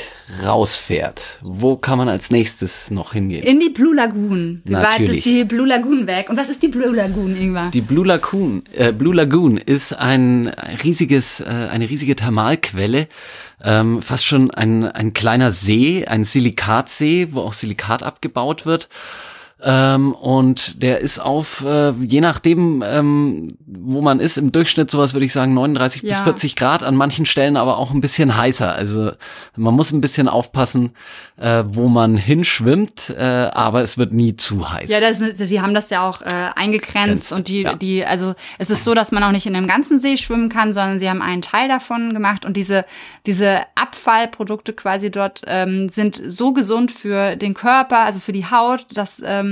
rausfährt? 0.45 1.39
Wo 1.43 1.77
kann 1.77 1.99
man 1.99 2.09
als 2.09 2.31
nächstes 2.31 2.91
noch 2.93 3.15
hingehen? 3.15 3.43
In 3.43 3.59
die 3.59 3.71
Blue 3.71 3.95
Lagoon. 3.95 4.62
Wie 4.65 4.73
Natürlich. 4.73 5.09
weit 5.09 5.17
ist 5.17 5.25
die 5.27 5.45
Blue 5.45 5.67
Lagoon 5.67 6.07
weg? 6.07 6.31
Und 6.31 6.37
was 6.37 6.49
ist 6.49 6.62
die 6.62 6.69
Blue 6.69 6.95
Lagoon, 6.95 7.37
Ingwer? 7.37 7.71
Die 7.73 7.81
Blue 7.81 8.07
Lagoon, 8.07 8.62
äh, 8.73 8.93
Blue 8.93 9.15
Lagoon 9.15 9.57
ist 9.57 9.93
ein 9.93 10.53
riesiges, 10.85 11.41
äh, 11.41 11.45
eine 11.45 11.91
riesige 11.91 12.15
Thermalquelle, 12.15 13.09
ähm, 13.62 14.03
fast 14.03 14.25
schon 14.25 14.53
ein, 14.53 14.85
ein 14.85 15.15
kleiner 15.15 15.51
See, 15.51 16.07
ein 16.07 16.23
Silikatsee, 16.23 17.29
wo 17.33 17.41
auch 17.41 17.55
Silikat 17.55 18.05
abgebaut 18.05 18.67
wird. 18.67 18.89
Ähm, 19.62 20.12
und 20.12 20.83
der 20.83 21.01
ist 21.01 21.19
auf, 21.19 21.64
äh, 21.64 21.92
je 21.92 22.21
nachdem, 22.21 22.85
ähm, 22.87 23.49
wo 23.66 24.03
man 24.03 24.21
ist, 24.21 24.37
im 24.37 24.53
Durchschnitt 24.53 24.90
sowas 24.90 25.14
würde 25.14 25.25
ich 25.25 25.33
sagen 25.33 25.55
39 25.55 26.03
Ja. 26.03 26.11
bis 26.11 26.21
40 26.21 26.57
Grad, 26.57 26.83
an 26.83 26.95
manchen 26.95 27.25
Stellen 27.25 27.57
aber 27.57 27.79
auch 27.79 27.90
ein 27.90 28.03
bisschen 28.03 28.37
heißer. 28.37 28.75
Also 28.75 29.12
man 29.57 29.75
muss 29.75 29.92
ein 29.92 30.03
bisschen 30.03 30.29
aufpassen, 30.29 30.92
äh, 31.38 31.64
wo 31.69 31.88
man 31.88 32.19
hinschwimmt, 32.19 33.14
äh, 33.16 33.23
aber 33.23 33.83
es 33.83 33.97
wird 33.97 34.12
nie 34.12 34.37
zu 34.37 34.71
heiß. 34.71 34.90
Ja, 34.90 35.01
das, 35.01 35.19
sie 35.38 35.61
haben 35.62 35.73
das 35.73 35.88
ja 35.88 36.07
auch 36.07 36.21
äh, 36.21 36.27
eingegrenzt 36.55 37.31
Grenzt, 37.31 37.33
und 37.33 37.49
die, 37.49 37.62
ja. 37.62 37.75
die, 37.75 38.05
also 38.05 38.35
es 38.59 38.69
ist 38.69 38.85
so, 38.85 38.92
dass 38.92 39.11
man 39.11 39.23
auch 39.25 39.33
nicht 39.33 39.47
in 39.47 39.55
dem 39.55 39.66
ganzen 39.66 39.99
See 39.99 40.19
schwimmen 40.19 40.51
kann, 40.51 40.75
sondern 40.75 40.99
sie 40.99 41.09
haben 41.09 41.23
einen 41.23 41.40
Teil 41.40 41.69
davon 41.69 42.12
gemacht 42.12 42.45
und 42.45 42.59
diese, 42.59 42.85
diese 43.25 43.61
Abfallprodukte 43.75 44.75
quasi 44.75 45.11
dort 45.11 45.42
ähm, 45.47 45.88
sind 45.88 46.21
so 46.27 46.53
gesund 46.53 46.92
für 46.92 47.37
den 47.37 47.55
Körper, 47.55 48.01
also 48.01 48.21
für 48.21 48.33
die 48.33 48.45
Haut, 48.51 48.85
dass 48.92 49.23
ähm, 49.25 49.46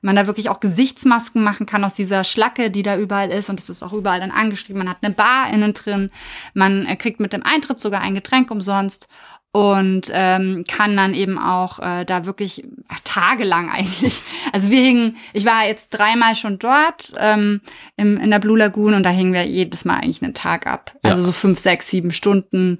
man 0.00 0.16
da 0.16 0.26
wirklich 0.26 0.48
auch 0.48 0.60
Gesichtsmasken 0.60 1.42
machen 1.42 1.66
kann 1.66 1.84
aus 1.84 1.94
dieser 1.94 2.24
Schlacke, 2.24 2.70
die 2.70 2.82
da 2.82 2.96
überall 2.96 3.30
ist 3.30 3.50
und 3.50 3.60
es 3.60 3.70
ist 3.70 3.82
auch 3.82 3.92
überall 3.92 4.20
dann 4.20 4.30
angeschrieben. 4.30 4.78
Man 4.78 4.88
hat 4.88 4.98
eine 5.02 5.14
Bar 5.14 5.52
innen 5.52 5.74
drin, 5.74 6.10
man 6.54 6.86
äh, 6.86 6.96
kriegt 6.96 7.20
mit 7.20 7.32
dem 7.32 7.42
Eintritt 7.44 7.80
sogar 7.80 8.00
ein 8.00 8.14
Getränk 8.14 8.50
umsonst 8.50 9.08
und 9.50 10.10
ähm, 10.12 10.64
kann 10.68 10.96
dann 10.96 11.14
eben 11.14 11.38
auch 11.38 11.78
äh, 11.78 12.04
da 12.04 12.26
wirklich 12.26 12.64
tagelang 13.04 13.70
eigentlich. 13.72 14.20
Also 14.52 14.70
wir 14.70 14.82
hingen, 14.82 15.16
ich 15.32 15.44
war 15.44 15.66
jetzt 15.66 15.90
dreimal 15.90 16.34
schon 16.34 16.58
dort 16.58 17.12
ähm, 17.18 17.60
im, 17.96 18.18
in 18.18 18.30
der 18.30 18.38
Blue 18.38 18.58
Lagoon 18.58 18.94
und 18.94 19.02
da 19.02 19.10
hingen 19.10 19.32
wir 19.32 19.46
jedes 19.46 19.84
Mal 19.84 19.96
eigentlich 19.96 20.22
einen 20.22 20.34
Tag 20.34 20.66
ab. 20.66 20.94
Ja. 21.02 21.10
Also 21.10 21.24
so 21.24 21.32
fünf, 21.32 21.58
sechs, 21.58 21.88
sieben 21.88 22.12
Stunden. 22.12 22.78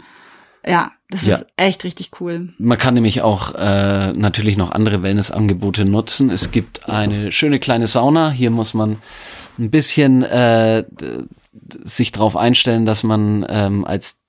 Ja, 0.68 0.92
das 1.10 1.22
Ja. 1.24 1.36
ist 1.36 1.46
echt 1.56 1.84
richtig 1.84 2.10
cool. 2.20 2.52
Man 2.58 2.76
kann 2.76 2.94
nämlich 2.94 3.22
auch 3.22 3.54
äh, 3.54 4.12
natürlich 4.12 4.56
noch 4.56 4.70
andere 4.72 5.02
Wellnessangebote 5.02 5.84
nutzen. 5.84 6.30
Es 6.30 6.50
gibt 6.50 6.88
eine 6.88 7.32
schöne 7.32 7.58
kleine 7.58 7.86
Sauna. 7.86 8.30
Hier 8.30 8.50
muss 8.50 8.74
man 8.74 8.98
ein 9.58 9.70
bisschen 9.70 10.22
äh, 10.22 10.84
sich 11.84 12.12
darauf 12.12 12.36
einstellen, 12.36 12.84
dass 12.86 13.02
man 13.02 13.46
ähm, 13.48 13.84
als 13.84 14.20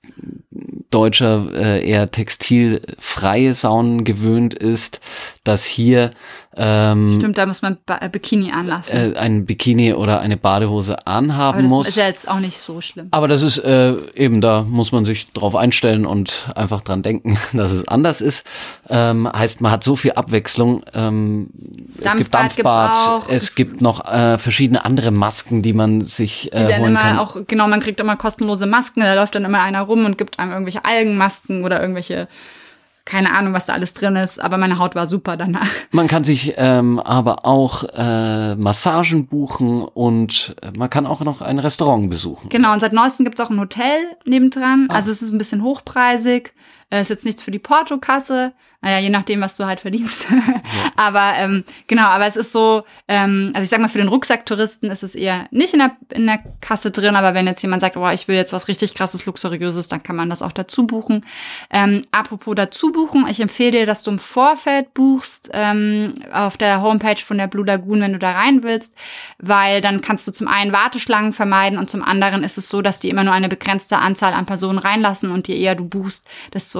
Deutscher 0.90 1.46
äh, 1.54 1.88
eher 1.88 2.10
textilfreie 2.10 3.54
Saunen 3.54 4.04
gewöhnt 4.04 4.54
ist, 4.54 5.00
dass 5.44 5.64
hier 5.64 6.10
ähm, 6.56 7.14
Stimmt, 7.16 7.38
da 7.38 7.46
muss 7.46 7.62
man 7.62 7.78
ba 7.86 7.98
äh, 8.00 8.08
Bikini 8.08 8.50
anlassen. 8.50 9.14
äh, 9.14 9.16
ein 9.18 9.46
Bikini 9.46 9.94
oder 9.94 10.20
eine 10.20 10.36
Badehose 10.36 11.06
anhaben 11.06 11.58
Aber 11.58 11.62
das 11.62 11.68
muss. 11.70 11.88
ist 11.88 11.96
ja 11.96 12.06
jetzt 12.08 12.28
auch 12.28 12.40
nicht 12.40 12.58
so 12.58 12.80
schlimm. 12.80 13.06
Aber 13.12 13.28
das 13.28 13.42
ist 13.42 13.58
äh, 13.58 13.94
eben, 14.14 14.40
da 14.40 14.62
muss 14.62 14.90
man 14.90 15.04
sich 15.04 15.32
drauf 15.32 15.54
einstellen 15.54 16.06
und 16.06 16.50
einfach 16.56 16.80
dran 16.80 17.02
denken, 17.02 17.38
dass 17.52 17.70
es 17.70 17.86
anders 17.86 18.20
ist. 18.20 18.44
Ähm, 18.88 19.30
heißt, 19.32 19.60
man 19.60 19.70
hat 19.70 19.84
so 19.84 19.94
viel 19.94 20.12
Abwechslung. 20.12 20.82
Ähm, 20.92 21.50
es 22.02 22.16
gibt 22.16 22.34
Dampfbad 22.34 23.28
es 23.28 23.44
Es- 23.44 23.54
gibt 23.54 23.80
noch 23.80 24.04
äh, 24.10 24.36
verschiedene 24.38 24.84
andere 24.84 25.12
Masken, 25.12 25.62
die 25.62 25.72
man 25.72 26.00
sich 26.00 26.50
Die 26.52 26.56
äh, 26.58 26.66
werden 26.68 26.82
holen 26.82 26.96
kann. 26.96 27.10
immer 27.12 27.20
auch, 27.22 27.36
genau, 27.46 27.68
man 27.68 27.78
kriegt 27.80 28.00
immer 28.00 28.16
kostenlose 28.16 28.66
Masken, 28.66 29.00
da 29.00 29.14
läuft 29.14 29.34
dann 29.36 29.44
immer 29.44 29.60
einer 29.62 29.82
rum 29.82 30.04
und 30.04 30.18
gibt 30.18 30.38
einem 30.40 30.50
irgendwelche 30.50 30.84
Algenmasken 30.84 31.64
oder 31.64 31.80
irgendwelche, 31.80 32.26
keine 33.04 33.32
Ahnung, 33.32 33.52
was 33.52 33.66
da 33.66 33.72
alles 33.72 33.94
drin 33.94 34.16
ist, 34.16 34.40
aber 34.40 34.58
meine 34.58 34.78
Haut 34.78 34.94
war 34.94 35.06
super 35.06 35.36
danach. 35.36 35.68
Man 35.90 36.06
kann 36.06 36.24
sich 36.24 36.54
ähm, 36.56 36.98
aber 36.98 37.44
auch 37.44 37.84
äh, 37.94 38.54
Massagen 38.54 39.26
buchen 39.26 39.82
und 39.82 40.54
äh, 40.62 40.70
man 40.76 40.90
kann 40.90 41.06
auch 41.06 41.20
noch 41.20 41.40
ein 41.40 41.58
Restaurant 41.58 42.10
besuchen. 42.10 42.48
Genau, 42.50 42.72
und 42.72 42.80
seit 42.80 42.92
neuestem 42.92 43.24
gibt's 43.24 43.40
auch 43.40 43.50
ein 43.50 43.60
Hotel 43.60 43.98
nebendran. 44.24 44.86
Ah. 44.88 44.94
Also 44.94 45.10
es 45.10 45.22
ist 45.22 45.32
ein 45.32 45.38
bisschen 45.38 45.62
hochpreisig. 45.62 46.54
Äh, 46.90 47.02
ist 47.02 47.08
jetzt 47.10 47.24
nichts 47.24 47.42
für 47.42 47.52
die 47.52 47.58
Portokasse. 47.58 48.52
Naja, 48.82 48.98
je 48.98 49.10
nachdem, 49.10 49.42
was 49.42 49.56
du 49.56 49.66
halt 49.66 49.80
verdienst. 49.80 50.26
aber 50.96 51.34
ähm, 51.36 51.64
genau, 51.86 52.04
aber 52.04 52.26
es 52.26 52.36
ist 52.36 52.50
so, 52.50 52.84
ähm, 53.08 53.50
also 53.54 53.64
ich 53.64 53.68
sag 53.68 53.78
mal, 53.78 53.88
für 53.88 53.98
den 53.98 54.08
Rucksacktouristen 54.08 54.90
ist 54.90 55.02
es 55.02 55.14
eher 55.14 55.46
nicht 55.50 55.74
in 55.74 55.80
der, 55.80 55.96
in 56.08 56.26
der 56.26 56.40
Kasse 56.62 56.90
drin, 56.90 57.14
aber 57.14 57.34
wenn 57.34 57.46
jetzt 57.46 57.60
jemand 57.60 57.82
sagt, 57.82 57.98
oh, 57.98 58.08
ich 58.08 58.26
will 58.26 58.36
jetzt 58.36 58.54
was 58.54 58.68
richtig 58.68 58.94
krasses, 58.94 59.26
luxuriöses, 59.26 59.88
dann 59.88 60.02
kann 60.02 60.16
man 60.16 60.30
das 60.30 60.40
auch 60.40 60.52
dazu 60.52 60.86
buchen. 60.86 61.26
Ähm, 61.70 62.06
apropos 62.10 62.54
dazu 62.56 62.90
buchen, 62.90 63.26
ich 63.28 63.40
empfehle 63.40 63.72
dir, 63.72 63.86
dass 63.86 64.02
du 64.02 64.12
im 64.12 64.18
Vorfeld 64.18 64.94
buchst 64.94 65.50
ähm, 65.52 66.14
auf 66.32 66.56
der 66.56 66.80
Homepage 66.80 67.20
von 67.20 67.36
der 67.36 67.48
Blue 67.48 67.66
Lagoon, 67.66 68.00
wenn 68.00 68.14
du 68.14 68.18
da 68.18 68.32
rein 68.32 68.62
willst, 68.62 68.96
weil 69.38 69.82
dann 69.82 70.00
kannst 70.00 70.26
du 70.26 70.32
zum 70.32 70.48
einen 70.48 70.72
Warteschlangen 70.72 71.34
vermeiden 71.34 71.78
und 71.78 71.90
zum 71.90 72.02
anderen 72.02 72.42
ist 72.42 72.56
es 72.56 72.70
so, 72.70 72.80
dass 72.80 72.98
die 72.98 73.10
immer 73.10 73.24
nur 73.24 73.34
eine 73.34 73.50
begrenzte 73.50 73.98
Anzahl 73.98 74.32
an 74.32 74.46
Personen 74.46 74.78
reinlassen 74.78 75.30
und 75.30 75.48
je 75.48 75.58
eher 75.58 75.74
du 75.74 75.84
buchst, 75.84 76.26
desto 76.54 76.79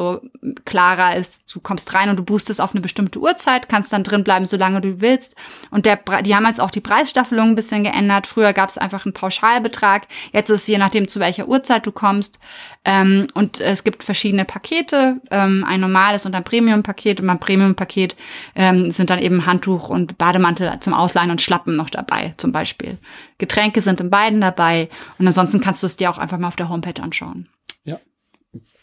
klarer 0.64 1.16
ist, 1.16 1.52
du 1.54 1.60
kommst 1.60 1.92
rein 1.94 2.10
und 2.10 2.16
du 2.16 2.24
boostest 2.24 2.60
auf 2.60 2.72
eine 2.72 2.80
bestimmte 2.80 3.18
Uhrzeit, 3.18 3.68
kannst 3.68 3.92
dann 3.92 4.04
drin 4.04 4.24
bleiben, 4.24 4.46
solange 4.46 4.80
du 4.80 5.00
willst. 5.00 5.36
Und 5.70 5.86
der, 5.86 5.98
die 6.22 6.34
haben 6.34 6.46
jetzt 6.46 6.60
auch 6.60 6.70
die 6.70 6.80
Preisstaffelung 6.80 7.50
ein 7.50 7.54
bisschen 7.54 7.84
geändert. 7.84 8.26
Früher 8.26 8.52
gab 8.52 8.68
es 8.68 8.78
einfach 8.78 9.04
einen 9.04 9.14
Pauschalbetrag. 9.14 10.06
Jetzt 10.32 10.50
ist 10.50 10.62
es 10.62 10.66
je 10.66 10.78
nachdem, 10.78 11.08
zu 11.08 11.20
welcher 11.20 11.48
Uhrzeit 11.48 11.86
du 11.86 11.92
kommst. 11.92 12.38
Ähm, 12.84 13.28
und 13.34 13.60
es 13.60 13.84
gibt 13.84 14.04
verschiedene 14.04 14.44
Pakete, 14.44 15.20
ähm, 15.30 15.64
ein 15.68 15.80
normales 15.80 16.24
und 16.26 16.34
ein 16.34 16.44
Premium-Paket. 16.44 17.20
Und 17.20 17.26
beim 17.26 17.40
Premium-Paket 17.40 18.16
ähm, 18.54 18.90
sind 18.90 19.10
dann 19.10 19.18
eben 19.18 19.46
Handtuch 19.46 19.88
und 19.88 20.18
Bademantel 20.18 20.72
zum 20.80 20.94
Ausleihen 20.94 21.30
und 21.30 21.42
Schlappen 21.42 21.76
noch 21.76 21.90
dabei, 21.90 22.34
zum 22.38 22.52
Beispiel. 22.52 22.98
Getränke 23.38 23.82
sind 23.82 24.00
in 24.00 24.10
beiden 24.10 24.40
dabei. 24.40 24.88
Und 25.18 25.26
ansonsten 25.26 25.60
kannst 25.60 25.82
du 25.82 25.86
es 25.86 25.96
dir 25.96 26.10
auch 26.10 26.18
einfach 26.18 26.38
mal 26.38 26.48
auf 26.48 26.56
der 26.56 26.68
Homepage 26.68 27.02
anschauen. 27.02 27.48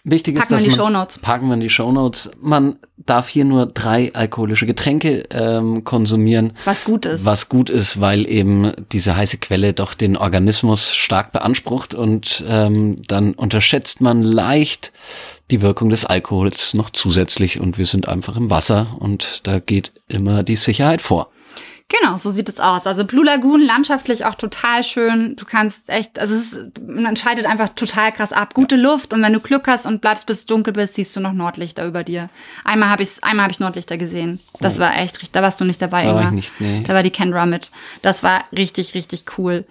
Wichtig 0.09 0.37
ist, 0.37 0.43
Packen 0.43 0.51
wir 0.51 0.55
dass 0.55 0.63
in 0.63 0.69
die 0.69 0.77
man, 0.77 0.85
Shownotes. 0.85 1.17
Packen 1.17 1.47
wir 1.47 1.53
in 1.55 1.59
die 1.59 1.69
Shownotes. 1.69 2.31
Man 2.39 2.77
darf 2.95 3.27
hier 3.27 3.43
nur 3.43 3.65
drei 3.65 4.13
alkoholische 4.13 4.65
Getränke 4.65 5.25
ähm, 5.31 5.83
konsumieren. 5.83 6.53
Was 6.63 6.85
gut 6.85 7.05
ist. 7.05 7.25
Was 7.25 7.49
gut 7.49 7.69
ist, 7.69 7.99
weil 7.99 8.25
eben 8.25 8.71
diese 8.93 9.17
heiße 9.17 9.37
Quelle 9.39 9.73
doch 9.73 9.93
den 9.93 10.15
Organismus 10.15 10.95
stark 10.95 11.33
beansprucht 11.33 11.93
und 11.93 12.41
ähm, 12.47 13.01
dann 13.09 13.33
unterschätzt 13.33 13.99
man 13.99 14.23
leicht 14.23 14.93
die 15.51 15.61
Wirkung 15.61 15.89
des 15.89 16.05
Alkohols 16.05 16.73
noch 16.73 16.89
zusätzlich 16.89 17.59
und 17.59 17.77
wir 17.77 17.85
sind 17.85 18.07
einfach 18.07 18.37
im 18.37 18.49
Wasser 18.49 18.95
und 18.99 19.41
da 19.43 19.59
geht 19.59 19.91
immer 20.07 20.43
die 20.43 20.55
Sicherheit 20.55 21.01
vor. 21.01 21.31
Genau, 21.89 22.17
so 22.17 22.31
sieht 22.31 22.49
es 22.49 22.59
aus. 22.59 22.85
Also 22.85 23.05
Blue 23.05 23.23
Lagoon 23.23 23.61
landschaftlich 23.61 24.25
auch 24.25 24.35
total 24.35 24.83
schön. 24.83 25.37
Du 25.37 25.45
kannst 25.45 25.89
echt, 25.89 26.19
also 26.19 26.35
es 26.35 26.51
ist, 26.51 26.81
man 26.85 27.05
entscheidet 27.05 27.45
einfach 27.45 27.69
total 27.75 28.11
krass 28.11 28.33
ab. 28.33 28.53
Gute 28.53 28.75
Luft 28.75 29.13
und 29.13 29.21
wenn 29.21 29.31
du 29.31 29.39
Glück 29.39 29.67
hast 29.67 29.85
und 29.85 30.01
bleibst 30.01 30.25
bis 30.25 30.45
dunkel 30.45 30.73
bist, 30.73 30.95
siehst 30.95 31.15
du 31.15 31.21
noch 31.21 31.31
Nordlichter 31.31 31.85
über 31.85 32.03
dir. 32.03 32.29
Einmal 32.65 32.89
habe 32.89 33.03
ich 33.03 33.23
einmal 33.23 33.43
habe 33.43 33.53
ich 33.53 33.61
Nordlichter 33.61 33.97
gesehen. 33.97 34.41
Das 34.59 34.79
war 34.79 34.97
echt 34.97 35.15
richtig. 35.15 35.31
Da 35.31 35.41
warst 35.41 35.61
du 35.61 35.65
nicht 35.65 35.81
dabei. 35.81 36.03
Da 36.03 36.15
war 36.15 36.23
ich 36.25 36.31
nicht, 36.31 36.59
nee. 36.59 36.83
Da 36.85 36.93
war 36.93 37.03
die 37.03 37.09
Kendra 37.09 37.45
mit. 37.45 37.71
Das 38.01 38.21
war 38.21 38.43
richtig 38.51 38.93
richtig 38.93 39.23
cool. 39.37 39.65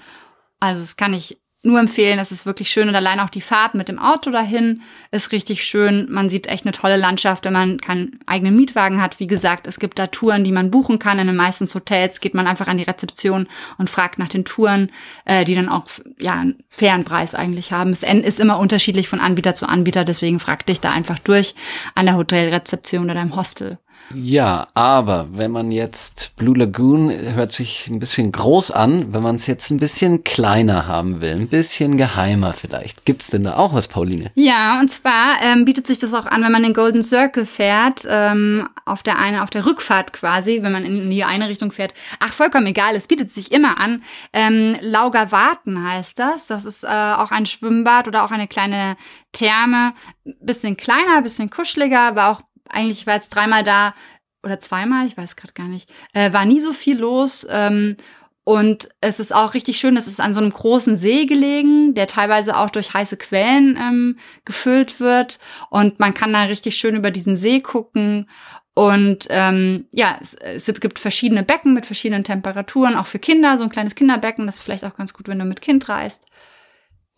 Also 0.59 0.81
das 0.81 0.97
kann 0.97 1.13
ich 1.13 1.39
nur 1.67 1.81
empfehlen. 1.81 2.17
Das 2.17 2.33
ist 2.33 2.47
wirklich 2.47 2.71
schön 2.71 2.89
und 2.89 2.95
allein 2.95 3.21
auch 3.21 3.29
die 3.29 3.41
Fahrt 3.41 3.75
mit 3.75 3.89
dem 3.89 3.99
Auto 3.99 4.31
dahin 4.31 4.83
ist 5.11 5.33
richtig 5.33 5.65
schön. 5.65 6.07
Man 6.11 6.29
sieht 6.29 6.47
echt 6.47 6.65
eine 6.65 6.73
tolle 6.73 6.97
Landschaft, 6.97 7.45
wenn 7.45 7.53
man 7.53 7.79
keinen 7.79 8.21
eigenen 8.27 8.57
Mietwagen 8.57 9.03
hat. 9.03 9.21
Wie 9.21 9.27
gesagt, 9.27 9.67
es 9.67 9.79
gibt 9.79 9.99
da 9.99 10.07
Touren, 10.07 10.45
die 10.45 10.53
man 10.53 10.71
buchen 10.71 10.99
kann. 10.99 11.19
In 11.19 11.27
den 11.27 11.37
meisten 11.37 11.67
Hotels 11.67 12.21
geht 12.21 12.35
man 12.35 12.47
einfach 12.47 12.69
an 12.69 12.79
die 12.79 12.85
Rezeption 12.85 13.49
und 13.77 13.91
fragt 13.91 14.19
nach 14.19 14.29
den 14.29 14.45
Touren, 14.45 14.91
äh, 15.25 15.45
die 15.45 15.55
dann 15.55 15.69
auch 15.69 15.85
ja 16.19 16.35
einen 16.35 16.63
fairen 16.69 17.05
Preis 17.05 17.35
eigentlich 17.35 17.73
haben. 17.73 17.91
Es 17.91 18.03
ist 18.03 18.41
immer 18.41 18.59
unterschiedlich 18.59 19.09
von 19.09 19.21
Anbieter 19.21 19.55
zu 19.55 19.69
Anbieter, 19.69 20.05
deswegen 20.05 20.41
frag 20.41 20.65
dich 20.67 20.81
da 20.81 20.93
einfach 20.93 21.19
durch 21.19 21.55
an 21.95 22.07
der 22.07 22.17
Hotelrezeption 22.17 23.11
oder 23.11 23.21
im 23.21 23.35
Hostel. 23.35 23.79
Ja, 24.15 24.69
aber 24.75 25.29
wenn 25.33 25.51
man 25.51 25.73
jetzt 25.73 26.35
Blue 26.37 26.57
Lagoon 26.57 27.11
hört 27.11 27.53
sich 27.53 27.89
ein 27.89 27.99
bisschen 27.99 28.33
groß 28.33 28.71
an, 28.71 29.13
wenn 29.13 29.23
man 29.23 29.37
es 29.37 29.47
jetzt 29.47 29.71
ein 29.71 29.79
bisschen 29.79 30.25
kleiner 30.25 30.87
haben 30.87 31.21
will, 31.21 31.35
ein 31.35 31.49
bisschen 31.49 31.97
geheimer 31.97 32.53
vielleicht. 32.53 33.05
Gibt's 33.05 33.29
denn 33.29 33.43
da 33.43 33.57
auch 33.57 33.75
was, 33.75 33.89
Pauline? 33.89 34.31
Ja, 34.35 34.81
und 34.81 34.91
zwar 34.91 35.37
ähm, 35.43 35.65
bietet 35.65 35.87
sich 35.87 35.99
das 35.99 36.15
auch 36.15 36.27
an, 36.27 36.43
wenn 36.43 36.53
man 36.53 36.63
den 36.63 36.75
Golden 36.75 37.03
Circle 37.03 37.47
fährt, 37.47 38.07
ähm, 38.09 38.69
auf 38.85 39.03
der 39.03 39.19
eine, 39.19 39.43
auf 39.43 39.51
der 39.51 39.67
Rückfahrt 39.67 40.13
quasi, 40.13 40.63
wenn 40.63 40.73
man 40.73 40.85
in 40.85 41.11
die 41.11 41.25
eine 41.25 41.49
Richtung 41.49 41.73
fährt. 41.73 41.93
Ach, 42.21 42.33
vollkommen 42.33 42.67
egal, 42.67 42.95
es 42.95 43.09
bietet 43.09 43.33
sich 43.33 43.53
immer 43.53 43.81
an. 43.81 44.03
Ähm, 44.33 44.77
Laugerwarten 44.81 45.83
heißt 45.83 46.19
das. 46.19 46.47
Das 46.47 46.65
ist 46.65 46.85
äh, 46.85 46.87
auch 46.87 47.31
ein 47.33 47.47
Schwimmbad 47.47 48.07
oder 48.09 48.25
auch 48.25 48.31
eine 48.31 48.47
kleine 48.47 48.97
Therme. 49.33 49.95
Bisschen 50.41 50.77
kleiner, 50.77 51.23
bisschen 51.23 51.51
kuscheliger, 51.51 52.01
aber 52.01 52.29
auch 52.29 52.43
eigentlich 52.71 53.01
ich 53.01 53.07
war 53.07 53.15
jetzt 53.15 53.31
dreimal 53.31 53.65
da 53.65 53.95
oder 54.43 54.61
zweimal, 54.61 55.07
ich 55.07 55.17
weiß 55.17 55.37
gerade 55.37 55.53
gar 55.53 55.69
nicht. 55.69 55.91
Äh, 56.13 56.33
war 56.33 56.45
nie 56.45 56.61
so 56.61 56.73
viel 56.73 56.99
los. 56.99 57.47
Ähm, 57.51 57.97
und 58.45 58.89
es 59.01 59.19
ist 59.19 59.35
auch 59.35 59.55
richtig 59.55 59.77
schön, 59.77 59.97
es 59.97 60.07
ist 60.07 60.21
an 60.21 60.33
so 60.33 60.41
einem 60.41 60.53
großen 60.53 60.95
See 60.95 61.27
gelegen, 61.27 61.95
der 61.95 62.07
teilweise 62.07 62.57
auch 62.57 62.71
durch 62.71 62.95
heiße 62.95 63.17
Quellen 63.17 63.77
ähm, 63.77 64.19
gefüllt 64.45 65.01
wird. 65.01 65.41
Und 65.69 65.99
man 65.99 66.15
kann 66.15 66.33
da 66.33 66.43
richtig 66.43 66.77
schön 66.77 66.95
über 66.95 67.11
diesen 67.11 67.35
See 67.35 67.61
gucken. 67.61 68.31
Und 68.73 69.27
ähm, 69.31 69.87
ja, 69.91 70.17
es, 70.21 70.35
es 70.35 70.67
gibt 70.81 71.01
verschiedene 71.01 71.43
Becken 71.43 71.75
mit 71.75 71.87
verschiedenen 71.87 72.23
Temperaturen, 72.23 72.95
auch 72.95 73.07
für 73.07 73.19
Kinder, 73.19 73.59
so 73.59 73.65
ein 73.65 73.71
kleines 73.71 73.97
Kinderbecken. 73.97 74.47
Das 74.47 74.57
ist 74.57 74.63
vielleicht 74.63 74.85
auch 74.85 74.97
ganz 74.97 75.13
gut, 75.13 75.27
wenn 75.27 75.41
du 75.41 75.45
mit 75.45 75.61
Kind 75.61 75.89
reist. 75.89 76.27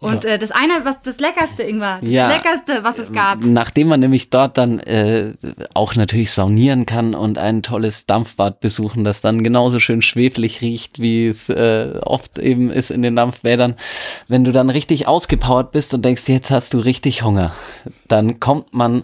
Und 0.01 0.23
Ja. 0.23 0.31
äh, 0.31 0.39
das 0.39 0.53
eine, 0.53 0.85
was 0.85 1.01
das 1.01 1.19
leckerste, 1.19 1.65
Ingwer, 1.65 1.99
das 2.01 2.09
Ja. 2.11 2.29
leckerste, 2.29 2.85
was 2.85 2.99
es 2.99 3.13
gab. 3.13 3.45
Nachdem 3.45 3.89
man 3.89 3.99
nämlich 3.99 4.31
dort 4.31 4.57
dann 4.57 4.79
äh, 4.79 5.33
auch 5.75 5.97
natürlich 5.97 6.31
saunieren 6.31 6.87
kann 6.87 7.17
und 7.17 7.37
ein 7.37 7.65
tolles 7.65 8.07
Dampfbad 8.07 8.61
besuchen, 8.61 9.03
das 9.03 9.21
dann 9.23 9.43
genauso 9.43 9.81
schön 9.81 10.01
schwefelig 10.01 10.61
riecht, 10.61 11.01
wie 11.01 11.27
es 11.27 11.49
äh, 11.49 11.99
oft 12.03 12.39
eben 12.39 12.71
ist 12.71 12.93
in 12.93 13.03
den 13.03 13.17
Dampfbädern. 13.17 13.75
Wenn 14.29 14.45
du 14.45 14.53
dann 14.53 14.71
richtig 14.71 15.09
ausgepowert 15.09 15.73
bist 15.73 15.93
und 15.95 16.05
denkst, 16.05 16.29
jetzt 16.29 16.53
hast 16.53 16.75
du 16.75 16.79
richtig 16.79 17.25
Hunger, 17.25 17.53
dann 18.07 18.39
kommt 18.39 18.73
man 18.73 19.03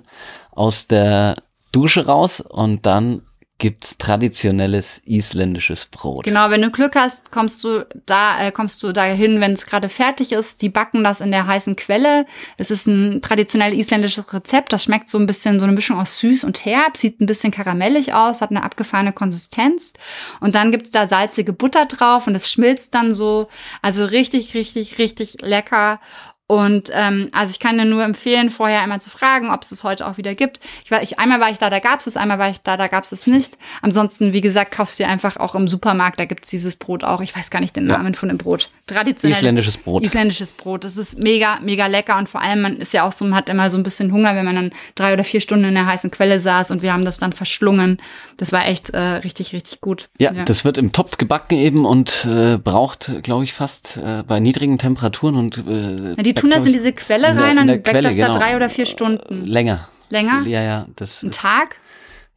aus 0.53 0.87
der 0.87 1.35
Dusche 1.73 2.07
raus 2.07 2.41
und 2.41 2.87
dann 2.87 3.23
gibt's 3.59 3.97
traditionelles 3.99 5.01
isländisches 5.05 5.87
Brot. 5.87 6.25
Genau, 6.25 6.51
wenn 6.51 6.61
du 6.61 6.71
Glück 6.71 6.97
hast, 6.97 7.31
kommst 7.31 7.63
du 7.63 7.87
da, 8.05 8.41
äh, 8.41 8.51
kommst 8.51 8.83
du 8.83 8.93
dahin, 8.93 9.41
wenn 9.41 9.53
es 9.53 9.65
gerade 9.65 9.89
fertig 9.89 10.33
ist. 10.33 10.61
Die 10.61 10.69
backen 10.69 11.05
das 11.05 11.21
in 11.21 11.31
der 11.31 11.47
heißen 11.47 11.77
Quelle. 11.77 12.27
Es 12.57 12.73
ist 12.73 12.87
ein 12.87 13.23
traditionell 13.23 13.73
isländisches 13.73 14.33
Rezept. 14.33 14.73
Das 14.73 14.85
schmeckt 14.85 15.09
so 15.09 15.19
ein 15.19 15.27
bisschen, 15.27 15.61
so 15.61 15.67
eine 15.67 15.73
Mischung 15.73 16.01
aus 16.01 16.19
süß 16.19 16.43
und 16.45 16.65
herb, 16.65 16.97
sieht 16.97 17.21
ein 17.21 17.27
bisschen 17.27 17.53
karamellig 17.53 18.13
aus, 18.13 18.41
hat 18.41 18.51
eine 18.51 18.65
abgefahrene 18.65 19.13
Konsistenz. 19.13 19.93
Und 20.41 20.57
dann 20.57 20.73
gibt's 20.73 20.91
da 20.91 21.07
salzige 21.07 21.53
Butter 21.53 21.87
drauf 21.87 22.27
und 22.27 22.35
es 22.35 22.51
schmilzt 22.51 22.95
dann 22.95 23.15
so. 23.15 23.49
Also 23.83 24.05
richtig, 24.05 24.55
richtig, 24.55 24.99
richtig 24.99 25.37
lecker. 25.41 26.01
Und 26.47 26.91
ähm, 26.93 27.29
also 27.33 27.53
ich 27.53 27.59
kann 27.59 27.79
dir 27.79 27.87
nur 27.87 28.05
empfehlen, 28.05 28.51
vorher 28.51 28.83
einmal 28.83 29.01
zu 29.01 29.09
fragen, 29.09 29.51
ob 29.51 29.63
es 29.63 29.73
es 29.73 29.83
heute 29.83 30.07
auch 30.07 30.19
wieder 30.19 30.35
gibt. 30.35 30.61
Ich 30.85 30.91
war, 30.91 31.03
ich, 31.03 31.19
einmal 31.19 31.41
war 31.41 31.51
ich 31.51 31.57
da, 31.59 31.71
da 31.71 31.79
gab's 31.79 32.07
es, 32.07 32.19
einmal 32.19 32.39
war 32.39 32.51
ich 32.51 32.61
da, 32.61 32.77
da 32.77 32.87
gab's 32.87 33.13
es 33.13 33.27
nicht. 33.27 33.57
Ansonsten, 33.81 34.35
wie 34.35 34.43
gesagt, 34.43 34.71
kaufst 34.71 34.99
du 34.99 35.05
dir 35.05 35.09
einfach 35.09 35.39
auch 35.39 35.55
im 35.55 35.69
Supermarkt, 35.69 36.21
da 36.21 36.27
gibt's 36.27 36.51
dieses 36.51 36.77
Brot 36.77 37.03
auch. 37.03 37.23
Ich 37.23 37.35
weiß 37.35 37.49
gar 37.49 37.61
nicht 37.61 37.75
den 37.77 37.89
Ja. 37.89 37.97
Namen 37.97 38.15
von 38.15 38.29
dem 38.29 38.37
Brot. 38.37 38.69
Traditionelles 38.87 39.39
Isländisches 39.39 39.79
Brot. 39.79 40.05
Isländisches 40.05 40.53
Brot. 40.53 40.85
Das 40.85 40.99
ist 40.99 41.19
mega, 41.19 41.61
mega 41.63 41.87
lecker 41.87 42.19
und 42.19 42.29
vor 42.29 42.43
allem, 42.43 42.61
man 42.61 42.77
ist 42.77 42.93
ja 42.93 43.05
auch 43.09 43.13
so, 43.13 43.25
man 43.25 43.35
hat 43.35 43.49
immer 43.49 43.71
so 43.71 43.79
ein 43.79 43.83
bisschen 43.83 44.13
Hunger, 44.13 44.37
wenn 44.37 44.45
man 44.45 44.55
dann 44.55 44.71
drei 44.97 45.15
oder 45.15 45.25
vier 45.25 45.41
Stunden 45.41 45.65
in 45.65 45.75
der 45.75 45.87
heißen 45.87 46.11
Quelle 46.11 46.39
saß 46.41 46.71
und 46.73 46.83
wir 46.83 46.93
haben 46.93 47.07
das 47.07 47.19
dann 47.19 47.33
verschlungen. 47.33 48.03
Das 48.37 48.53
war 48.53 48.67
echt 48.67 48.91
äh, 48.91 48.99
richtig, 48.99 49.55
richtig 49.55 49.81
gut. 49.81 50.11
Ja, 50.19 50.33
das 50.33 50.67
wird 50.67 50.77
im 50.77 50.93
Topf 50.93 51.17
gebacken 51.17 51.57
eben 51.57 51.87
und 51.87 52.27
äh, 52.27 52.59
braucht, 52.59 53.23
glaube 53.23 53.45
ich, 53.45 53.55
fast 53.55 53.97
äh, 53.97 54.23
bei 54.27 54.41
niedrigen 54.41 54.77
Temperaturen 54.77 55.37
und 55.37 55.57
äh, 55.67 56.15
Ja, 56.17 56.34
die 56.35 56.41
tun 56.41 56.51
das 56.51 56.67
in 56.67 56.73
diese 56.73 56.93
Quelle 56.93 57.29
in 57.29 57.35
der- 57.37 57.45
rein, 57.45 57.51
in 57.53 57.57
dann 57.59 57.67
der 57.69 57.75
backt 57.77 57.89
Quelle, 57.91 58.09
das 58.09 58.17
da 58.19 58.27
genau. 58.27 58.39
drei 58.39 58.57
oder 58.57 58.71
vier 58.71 58.87
Stunden. 58.87 59.45
länger. 59.45 59.89
Länger? 60.11 60.43
Ja, 60.47 60.63
ja, 60.63 60.87
das 60.97 61.23
Ein 61.23 61.31
ist 61.31 61.41
Tag? 61.41 61.77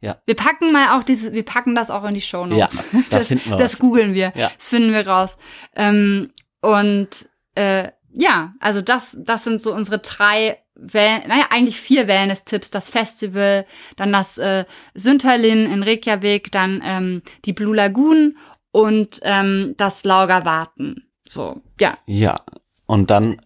ja. 0.00 0.16
Wir 0.26 0.34
packen 0.36 0.72
mal 0.72 0.98
auch 0.98 1.04
diese, 1.04 1.32
wir 1.32 1.44
packen 1.44 1.74
das 1.74 1.90
auch 1.90 2.04
in 2.04 2.14
die 2.14 2.20
Show 2.20 2.46
Notes. 2.46 2.84
Ja, 2.92 3.00
da 3.10 3.18
das, 3.18 3.28
finden 3.28 3.50
wir 3.50 3.56
das 3.56 3.72
was. 3.74 3.78
googeln 3.78 4.14
wir. 4.14 4.32
Ja. 4.34 4.50
Das 4.56 4.68
finden 4.68 4.92
wir 4.92 5.06
raus. 5.06 5.36
Ähm, 5.76 6.30
und 6.62 7.08
äh, 7.54 7.88
ja, 8.14 8.54
also 8.60 8.80
das, 8.82 9.16
das 9.20 9.44
sind 9.44 9.60
so 9.60 9.72
unsere 9.74 9.98
drei 9.98 10.58
Wellen, 10.74 11.22
naja, 11.28 11.46
eigentlich 11.50 11.80
vier 11.80 12.06
Wellness-Tipps. 12.08 12.70
Das 12.70 12.88
Festival, 12.88 13.66
dann 13.96 14.12
das 14.12 14.38
äh, 14.38 14.64
Sünterlin 14.94 15.70
in 15.70 15.82
Reykjavik, 15.82 16.50
dann 16.52 16.80
ähm, 16.84 17.22
die 17.44 17.52
Blue 17.52 17.74
Lagoon 17.76 18.36
und 18.70 19.20
ähm, 19.22 19.74
das 19.76 20.04
Laugerwarten. 20.04 21.08
So, 21.26 21.60
ja. 21.80 21.98
Ja, 22.06 22.40
und 22.86 23.10
dann 23.10 23.40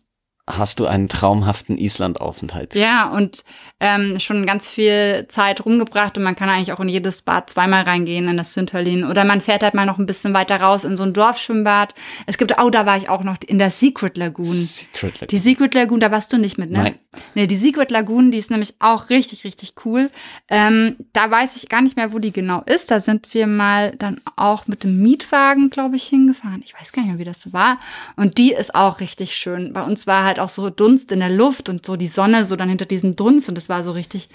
hast 0.50 0.80
du 0.80 0.86
einen 0.86 1.08
traumhaften 1.08 1.78
Islandaufenthalt. 1.78 2.74
Ja, 2.74 3.10
und 3.10 3.44
ähm, 3.78 4.18
schon 4.18 4.44
ganz 4.44 4.68
viel 4.68 5.26
Zeit 5.28 5.64
rumgebracht 5.64 6.16
und 6.16 6.24
man 6.24 6.34
kann 6.34 6.48
eigentlich 6.48 6.72
auch 6.72 6.80
in 6.80 6.88
jedes 6.88 7.22
Bad 7.22 7.48
zweimal 7.48 7.84
reingehen, 7.84 8.28
in 8.28 8.36
das 8.36 8.52
Sünterlin. 8.52 9.04
Oder 9.04 9.24
man 9.24 9.40
fährt 9.40 9.62
halt 9.62 9.74
mal 9.74 9.86
noch 9.86 9.98
ein 9.98 10.06
bisschen 10.06 10.34
weiter 10.34 10.60
raus 10.60 10.84
in 10.84 10.96
so 10.96 11.04
ein 11.04 11.12
Dorfschwimmbad. 11.12 11.94
Es 12.26 12.38
gibt, 12.38 12.54
oh, 12.60 12.70
da 12.70 12.86
war 12.86 12.96
ich 12.96 13.08
auch 13.08 13.22
noch 13.22 13.36
in 13.46 13.58
der 13.58 13.70
Secret 13.70 14.16
Lagoon. 14.16 14.52
Secret 14.52 15.14
Lagoon. 15.14 15.28
Die 15.30 15.38
Secret 15.38 15.74
Lagoon, 15.74 16.00
da 16.00 16.10
warst 16.10 16.32
du 16.32 16.38
nicht 16.38 16.58
mit, 16.58 16.70
ne? 16.70 16.78
Nein. 16.78 16.94
Nee, 17.34 17.46
die 17.46 17.56
Secret 17.56 17.90
Lagoon, 17.90 18.30
die 18.30 18.38
ist 18.38 18.50
nämlich 18.50 18.74
auch 18.78 19.10
richtig, 19.10 19.44
richtig 19.44 19.74
cool. 19.84 20.10
Ähm, 20.48 20.96
da 21.12 21.30
weiß 21.30 21.56
ich 21.56 21.68
gar 21.68 21.82
nicht 21.82 21.96
mehr, 21.96 22.12
wo 22.12 22.18
die 22.18 22.32
genau 22.32 22.62
ist. 22.64 22.90
Da 22.90 23.00
sind 23.00 23.32
wir 23.34 23.46
mal 23.46 23.94
dann 23.96 24.20
auch 24.36 24.66
mit 24.66 24.82
dem 24.82 25.02
Mietwagen, 25.02 25.68
glaube 25.68 25.96
ich, 25.96 26.04
hingefahren. 26.04 26.62
Ich 26.64 26.74
weiß 26.74 26.92
gar 26.92 27.02
nicht 27.02 27.10
mehr, 27.10 27.18
wie 27.18 27.24
das 27.24 27.42
so 27.42 27.52
war. 27.52 27.78
Und 28.16 28.38
die 28.38 28.52
ist 28.52 28.74
auch 28.74 29.00
richtig 29.00 29.34
schön. 29.34 29.72
Bei 29.74 29.82
uns 29.82 30.06
war 30.06 30.24
halt 30.24 30.31
auch 30.38 30.48
so 30.48 30.70
Dunst 30.70 31.12
in 31.12 31.20
der 31.20 31.30
Luft 31.30 31.68
und 31.68 31.86
so 31.86 31.96
die 31.96 32.08
Sonne 32.08 32.44
so 32.44 32.56
dann 32.56 32.68
hinter 32.68 32.86
diesem 32.86 33.16
Dunst 33.16 33.48
und 33.48 33.58
es 33.58 33.68
war 33.68 33.82
so 33.84 33.92
richtig 33.92 34.28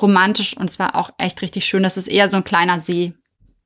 romantisch 0.00 0.56
und 0.56 0.68
es 0.68 0.78
war 0.78 0.94
auch 0.96 1.10
echt 1.18 1.42
richtig 1.42 1.64
schön. 1.64 1.82
Das 1.82 1.96
ist 1.96 2.08
eher 2.08 2.28
so 2.28 2.36
ein 2.36 2.44
kleiner 2.44 2.80
See, 2.80 3.14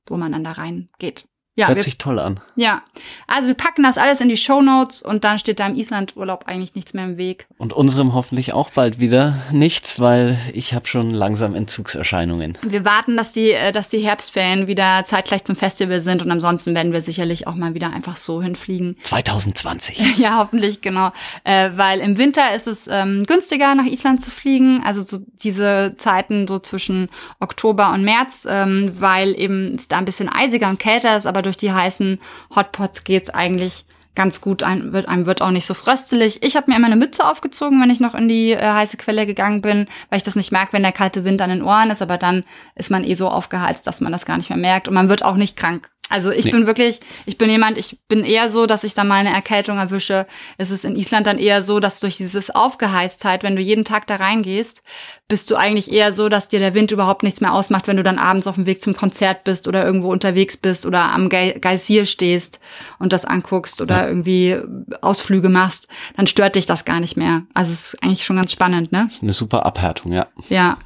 wo 0.07 0.16
man 0.16 0.33
dann 0.33 0.45
da 0.45 0.53
reingeht. 0.53 1.27
Ja, 1.57 1.67
Hört 1.67 1.77
wir 1.79 1.83
sich 1.83 1.99
toll 1.99 2.19
an. 2.19 2.41
ja, 2.55 2.83
also 3.27 3.49
wir 3.49 3.55
packen 3.55 3.83
das 3.83 3.99
alles 3.99 4.21
in 4.21 4.29
die 4.29 4.37
Shownotes 4.37 5.03
und 5.03 5.25
dann 5.25 5.39
steht 5.39 5.61
da 5.61 5.67
im 5.67 5.75
Islandurlaub 5.75 6.45
eigentlich 6.47 6.75
nichts 6.75 6.95
mehr 6.95 7.05
im 7.05 7.17
Weg. 7.17 7.47
Und 7.59 7.73
unserem 7.73 8.15
hoffentlich 8.15 8.53
auch 8.55 8.71
bald 8.71 8.99
wieder 8.99 9.37
nichts, 9.51 9.99
weil 10.01 10.39
ich 10.55 10.75
habe 10.75 10.87
schon 10.87 11.11
langsam 11.11 11.55
Entzugserscheinungen. 11.55 12.57
Wir 12.63 12.85
warten, 12.85 13.17
dass 13.17 13.33
die, 13.33 13.51
äh, 13.51 13.73
dass 13.73 13.89
die 13.89 13.99
Herbstferien 13.99 14.69
wieder 14.69 15.03
zeitgleich 15.05 15.45
zum 15.45 15.57
Festival 15.57 16.01
sind 16.01 16.23
und 16.23 16.31
ansonsten 16.31 16.75
werden 16.75 16.93
wir 16.93 17.03
sicherlich 17.03 17.47
auch 17.47 17.57
mal 17.57 17.75
wieder 17.75 17.93
einfach 17.93 18.17
so 18.17 18.41
hinfliegen. 18.43 18.97
2020. 19.03 20.01
Ja, 20.21 20.37
hoffentlich, 20.39 20.83
genau. 20.83 21.13
Äh, 21.45 21.71
weil 21.77 22.01
im 22.01 22.19
Winter 22.19 22.55
ist 22.55 22.67
es 22.67 22.89
ähm, 22.91 23.25
günstiger, 23.27 23.75
nach 23.75 23.87
Island 23.87 24.21
zu 24.21 24.31
fliegen. 24.31 24.83
Also 24.85 25.01
so 25.01 25.19
diese 25.43 25.95
Zeiten 25.97 26.47
so 26.47 26.59
zwischen 26.59 27.09
Oktober 27.39 27.93
und 27.93 28.03
März, 28.05 28.47
ähm, 28.51 28.93
weil 28.99 29.39
eben 29.39 29.75
es 29.75 29.89
da 29.89 29.99
ein 29.99 30.05
bisschen 30.05 30.29
eisiger 30.29 30.69
und 30.69 30.79
kälter 30.79 31.17
ist, 31.17 31.27
aber 31.27 31.39
durch 31.42 31.57
die 31.57 31.72
heißen 31.72 32.18
Hotpots 32.55 33.05
geht's 33.05 33.31
eigentlich 33.31 33.85
ganz 34.14 34.40
gut. 34.40 34.62
Ein, 34.62 34.92
wird, 34.92 35.09
einem 35.09 35.26
wird 35.26 35.40
auch 35.40 35.50
nicht 35.50 35.66
so 35.66 35.74
fröstelig. 35.74 36.42
Ich 36.42 36.57
habe 36.57 36.70
mir 36.70 36.76
immer 36.76 36.87
eine 36.87 36.96
Mütze 36.96 37.26
aufgezogen, 37.26 37.81
wenn 37.81 37.90
ich 37.90 38.00
noch 38.00 38.14
in 38.14 38.29
die 38.29 38.53
äh, 38.53 38.61
heiße 38.61 38.96
Quelle 38.96 39.26
gegangen 39.26 39.62
bin, 39.62 39.87
weil 40.09 40.18
ich 40.18 40.22
das 40.24 40.37
nicht 40.37 40.53
merke, 40.53 40.72
wenn 40.72 40.83
der 40.83 40.92
kalte 40.92 41.24
Wind 41.24 41.40
an 41.40 41.50
den 41.50 41.62
Ohren 41.62 41.90
ist. 41.90 42.03
Aber 42.03 42.18
dann 42.18 42.44
ist 42.74 42.90
man 42.90 43.05
eh 43.05 43.14
so 43.14 43.29
aufgeheizt, 43.29 43.87
dass 43.87 44.00
man 44.00 44.12
das 44.12 44.26
gar 44.26 44.37
nicht 44.37 44.50
mehr 44.50 44.59
merkt. 44.59 44.88
Und 44.88 44.94
man 44.94 45.09
wird 45.09 45.24
auch 45.24 45.37
nicht 45.37 45.57
krank. 45.57 45.90
Also 46.11 46.31
ich 46.31 46.44
Nee. 46.46 46.51
bin 46.51 46.66
wirklich, 46.66 47.01
ich 47.25 47.38
bin 47.38 47.49
jemand, 47.49 47.79
ich 47.79 47.99
bin 48.09 48.25
eher 48.25 48.51
so, 48.51 48.66
dass 48.66 48.85
ich 48.85 48.94
da 48.94 49.05
mal 49.05 49.14
eine 49.16 49.33
Erkältung 49.33 49.79
erwische. 49.79 50.27
Es 50.59 50.70
ist 50.70 50.85
in 50.85 50.96
Island 50.96 51.27
dann 51.27 51.38
eher 51.38 51.62
so, 51.62 51.81
dass 51.81 52.01
durch 52.01 52.16
dieses 52.16 52.51
Aufgeheiztheit, 52.51 53.42
wenn 53.42 53.57
du 53.57 53.62
jeden 53.62 53.85
Tag 53.85 54.07
da 54.07 54.16
reingehst, 54.16 54.83
bist 55.29 55.49
du 55.51 55.57
eigentlich 55.57 55.92
eher 55.92 56.12
so, 56.12 56.29
dass 56.29 56.49
dir 56.49 56.59
der 56.59 56.75
Wind 56.75 56.90
überhaupt 56.90 57.23
nichts 57.23 57.40
mehr 57.40 57.55
ausmacht, 57.55 57.87
wenn 57.87 57.96
du 57.96 58.03
dann 58.03 58.18
abends 58.18 58.49
auf 58.49 58.57
dem 58.57 58.66
Weg 58.66 58.83
zum 58.83 58.96
Konzert 58.96 59.44
bist 59.44 59.68
oder 59.68 59.85
irgendwo 59.85 60.11
unterwegs 60.11 60.57
bist 60.57 60.85
oder 60.87 61.12
am 61.12 61.29
Ge 61.29 61.59
Geysir 61.61 62.05
stehst 62.05 62.59
und 62.99 63.12
das 63.12 63.25
anguckst 63.25 63.81
oder 63.81 64.09
irgendwie 64.09 64.57
Ausflüge 65.01 65.49
machst, 65.49 65.87
dann 66.16 66.27
stört 66.27 66.57
dich 66.57 66.66
das 66.66 66.85
gar 66.85 66.99
nicht 66.99 67.16
mehr. 67.16 67.42
Also 67.55 67.73
es 67.73 67.94
ist 67.94 68.03
eigentlich 68.03 68.25
schon 68.25 68.37
ganz 68.37 68.51
spannend, 68.51 68.90
ne? 68.90 69.05
Das 69.07 69.16
ist 69.16 69.23
eine 69.23 69.33
super 69.33 69.64
Abhärtung, 69.64 70.12
ja. 70.12 70.27
Ja. 70.49 70.77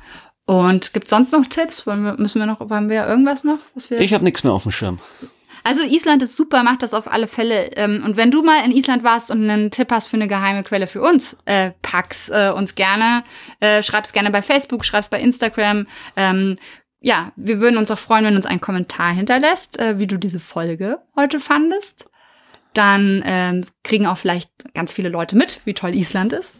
Und 0.46 0.92
gibt's 0.92 1.11
sonst 1.11 1.33
noch 1.33 1.46
Tipps? 1.46 1.87
Wollen 1.87 2.04
wir, 2.04 2.14
müssen 2.18 2.38
wir 2.38 2.46
noch, 2.46 2.61
haben 2.61 2.90
wir 2.90 3.07
irgendwas 3.07 3.44
noch? 3.44 3.59
Was 3.74 3.90
wir 3.90 4.00
Ich 4.00 4.12
habe 4.12 4.24
nichts 4.24 4.44
mehr 4.44 4.52
auf 4.52 4.64
dem 4.64 4.72
Schirm. 4.72 5.00
also 5.62 5.83
Island 5.83 6.22
ist 6.22 6.37
super, 6.37 6.62
macht 6.62 6.83
das 6.83 6.92
auf 6.92 7.11
alle 7.11 7.26
Fälle. 7.28 7.70
Ähm, 7.76 8.02
Und 8.04 8.16
wenn 8.18 8.30
du 8.30 8.42
mal 8.42 8.62
in 8.64 8.70
Island 8.72 9.04
warst 9.04 9.30
und 9.30 9.48
einen 9.48 9.70
Tipp 9.70 9.90
hast 9.90 10.09
für 10.09 10.16
eine 10.16 10.28
geheime 10.28 10.62
Quelle 10.62 10.87
für 10.87 11.00
uns, 11.00 11.37
äh, 11.46 11.70
pack's 11.80 12.28
äh, 12.28 12.50
uns 12.54 12.74
gerne. 12.74 13.24
Äh, 13.61 13.83
schreib's 13.83 14.12
gerne 14.12 14.30
bei 14.30 14.42
Facebook, 14.42 14.85
schreib's 14.85 15.09
bei 15.09 15.18
Instagram. 15.18 15.87
Ähm, 16.16 16.59
ja, 17.00 17.33
wir 17.37 17.61
würden 17.61 17.78
uns 17.78 17.90
auch 17.90 17.98
freuen, 17.98 18.24
wenn 18.24 18.35
du 18.35 18.38
uns 18.38 18.46
einen 18.46 18.61
Kommentar 18.61 19.12
hinterlässt, 19.12 19.78
äh, 19.78 19.98
wie 19.98 20.07
du 20.07 20.18
diese 20.18 20.40
Folge 20.40 20.98
heute 21.16 21.40
fandest. 21.40 22.11
Dann 22.74 23.22
ähm, 23.24 23.64
kriegen 23.83 24.07
auch 24.07 24.18
vielleicht 24.18 24.50
ganz 24.74 24.92
viele 24.92 25.09
Leute 25.09 25.37
mit, 25.37 25.61
wie 25.64 25.74
toll 25.74 25.94
Island 25.94 26.33
ist. 26.33 26.52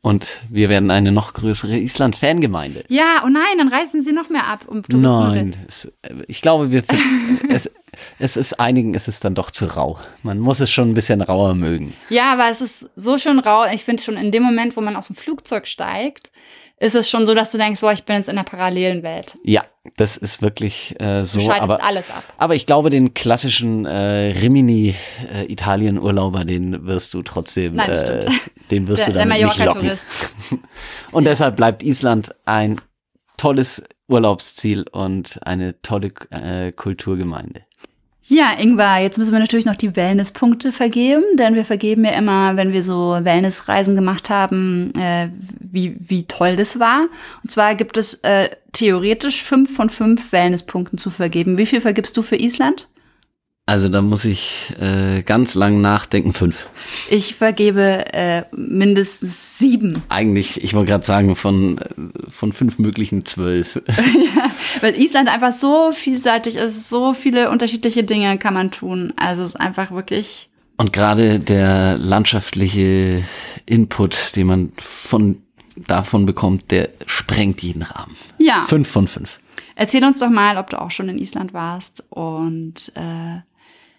Und 0.00 0.26
wir 0.48 0.68
werden 0.68 0.90
eine 0.90 1.10
noch 1.10 1.32
größere 1.32 1.76
Island-Fangemeinde. 1.76 2.84
Ja, 2.88 3.22
oh 3.24 3.28
nein, 3.28 3.58
dann 3.58 3.68
reißen 3.68 4.00
sie 4.00 4.12
noch 4.12 4.30
mehr 4.30 4.46
ab. 4.46 4.64
Um 4.66 4.82
du 4.82 4.96
Nein, 4.96 5.56
es, 5.66 5.92
äh, 6.02 6.14
ich 6.28 6.40
glaube, 6.40 6.70
wir 6.70 6.84
es, 7.48 7.70
es 8.18 8.36
ist 8.36 8.58
einigen, 8.60 8.94
es 8.94 9.08
ist 9.08 9.24
dann 9.24 9.34
doch 9.34 9.50
zu 9.50 9.66
rau. 9.66 9.98
Man 10.22 10.38
muss 10.38 10.60
es 10.60 10.70
schon 10.70 10.90
ein 10.90 10.94
bisschen 10.94 11.20
rauer 11.22 11.54
mögen. 11.54 11.94
Ja, 12.10 12.32
aber 12.32 12.48
es 12.50 12.60
ist 12.60 12.90
so 12.96 13.18
schön 13.18 13.38
rau. 13.38 13.64
Ich 13.72 13.84
finde 13.84 14.02
schon 14.02 14.16
in 14.16 14.30
dem 14.32 14.42
Moment, 14.42 14.76
wo 14.76 14.80
man 14.80 14.96
aus 14.96 15.06
dem 15.08 15.16
Flugzeug 15.16 15.66
steigt, 15.66 16.30
ist 16.80 16.94
es 16.94 17.10
schon 17.10 17.26
so, 17.26 17.34
dass 17.34 17.50
du 17.50 17.58
denkst, 17.58 17.80
boah, 17.80 17.92
ich 17.92 18.04
bin 18.04 18.16
jetzt 18.16 18.28
in 18.28 18.36
einer 18.38 18.44
parallelen 18.44 19.02
Welt. 19.02 19.36
Ja, 19.42 19.64
das 19.96 20.16
ist 20.16 20.42
wirklich 20.42 20.94
äh, 21.00 21.20
Du 21.20 21.24
so. 21.26 21.40
schaltest 21.40 21.62
Aber, 21.64 21.82
alles 21.82 22.08
ab. 22.10 22.22
aber 22.38 22.54
ich 22.54 22.66
glaube, 22.66 22.88
den 22.90 23.14
klassischen 23.14 23.84
äh, 23.84 24.32
Rimini-Italien-Urlauber, 24.40 26.44
den 26.44 26.86
wirst 26.86 27.14
du 27.14 27.22
trotzdem, 27.22 27.74
Nein, 27.74 27.90
äh, 27.90 28.26
den 28.70 28.86
wirst 28.86 29.00
Der, 29.00 29.06
du 29.06 29.12
der 29.14 29.26
damit 29.26 29.44
nicht 29.44 29.64
locken. 29.64 29.90
Und 31.12 31.24
deshalb 31.24 31.56
bleibt 31.56 31.82
Island 31.82 32.32
ein 32.44 32.80
tolles 33.36 33.82
Urlaubsziel 34.08 34.84
und 34.90 35.38
eine 35.46 35.80
tolle 35.82 36.12
äh, 36.30 36.72
Kulturgemeinde. 36.72 37.62
Ja, 38.30 38.52
Ingvar, 38.58 39.00
jetzt 39.00 39.16
müssen 39.16 39.32
wir 39.32 39.38
natürlich 39.38 39.64
noch 39.64 39.74
die 39.74 39.96
Wellnesspunkte 39.96 40.70
vergeben, 40.70 41.24
denn 41.36 41.54
wir 41.54 41.64
vergeben 41.64 42.04
ja 42.04 42.10
immer, 42.10 42.56
wenn 42.56 42.74
wir 42.74 42.84
so 42.84 43.18
Wellnessreisen 43.22 43.94
gemacht 43.94 44.28
haben, 44.28 44.92
äh, 44.98 45.30
wie, 45.58 45.96
wie 45.98 46.24
toll 46.24 46.56
das 46.56 46.78
war. 46.78 47.06
Und 47.42 47.50
zwar 47.50 47.74
gibt 47.74 47.96
es 47.96 48.14
äh, 48.24 48.50
theoretisch 48.72 49.42
fünf 49.42 49.74
von 49.74 49.88
fünf 49.88 50.30
Wellnesspunkten 50.30 50.98
zu 50.98 51.08
vergeben. 51.08 51.56
Wie 51.56 51.64
viel 51.64 51.80
vergibst 51.80 52.18
du 52.18 52.22
für 52.22 52.36
Island? 52.36 52.88
Also 53.68 53.90
da 53.90 54.00
muss 54.00 54.24
ich 54.24 54.72
äh, 54.80 55.20
ganz 55.20 55.54
lang 55.54 55.82
nachdenken. 55.82 56.32
Fünf. 56.32 56.70
Ich 57.10 57.34
vergebe 57.34 58.06
äh, 58.14 58.44
mindestens 58.56 59.58
sieben. 59.58 60.02
Eigentlich, 60.08 60.64
ich 60.64 60.72
wollte 60.72 60.92
gerade 60.92 61.04
sagen, 61.04 61.36
von, 61.36 61.76
äh, 61.76 62.30
von 62.30 62.52
fünf 62.54 62.78
möglichen 62.78 63.26
zwölf. 63.26 63.74
ja, 63.86 64.50
weil 64.80 64.98
Island 64.98 65.28
einfach 65.28 65.52
so 65.52 65.92
vielseitig 65.92 66.56
ist, 66.56 66.88
so 66.88 67.12
viele 67.12 67.50
unterschiedliche 67.50 68.04
Dinge 68.04 68.38
kann 68.38 68.54
man 68.54 68.70
tun. 68.70 69.12
Also 69.16 69.42
es 69.42 69.50
ist 69.50 69.56
einfach 69.56 69.90
wirklich. 69.90 70.48
Und 70.78 70.94
gerade 70.94 71.38
der 71.38 71.98
landschaftliche 71.98 73.22
Input, 73.66 74.34
den 74.34 74.46
man 74.46 74.72
von 74.78 75.42
davon 75.76 76.24
bekommt, 76.24 76.70
der 76.70 76.88
sprengt 77.04 77.62
jeden 77.62 77.82
Rahmen. 77.82 78.16
Ja. 78.38 78.64
Fünf 78.66 78.88
von 78.88 79.06
fünf. 79.06 79.40
Erzähl 79.76 80.02
uns 80.04 80.18
doch 80.20 80.30
mal, 80.30 80.56
ob 80.56 80.70
du 80.70 80.80
auch 80.80 80.90
schon 80.90 81.10
in 81.10 81.18
Island 81.18 81.52
warst 81.52 82.06
und 82.10 82.90
äh, 82.94 83.42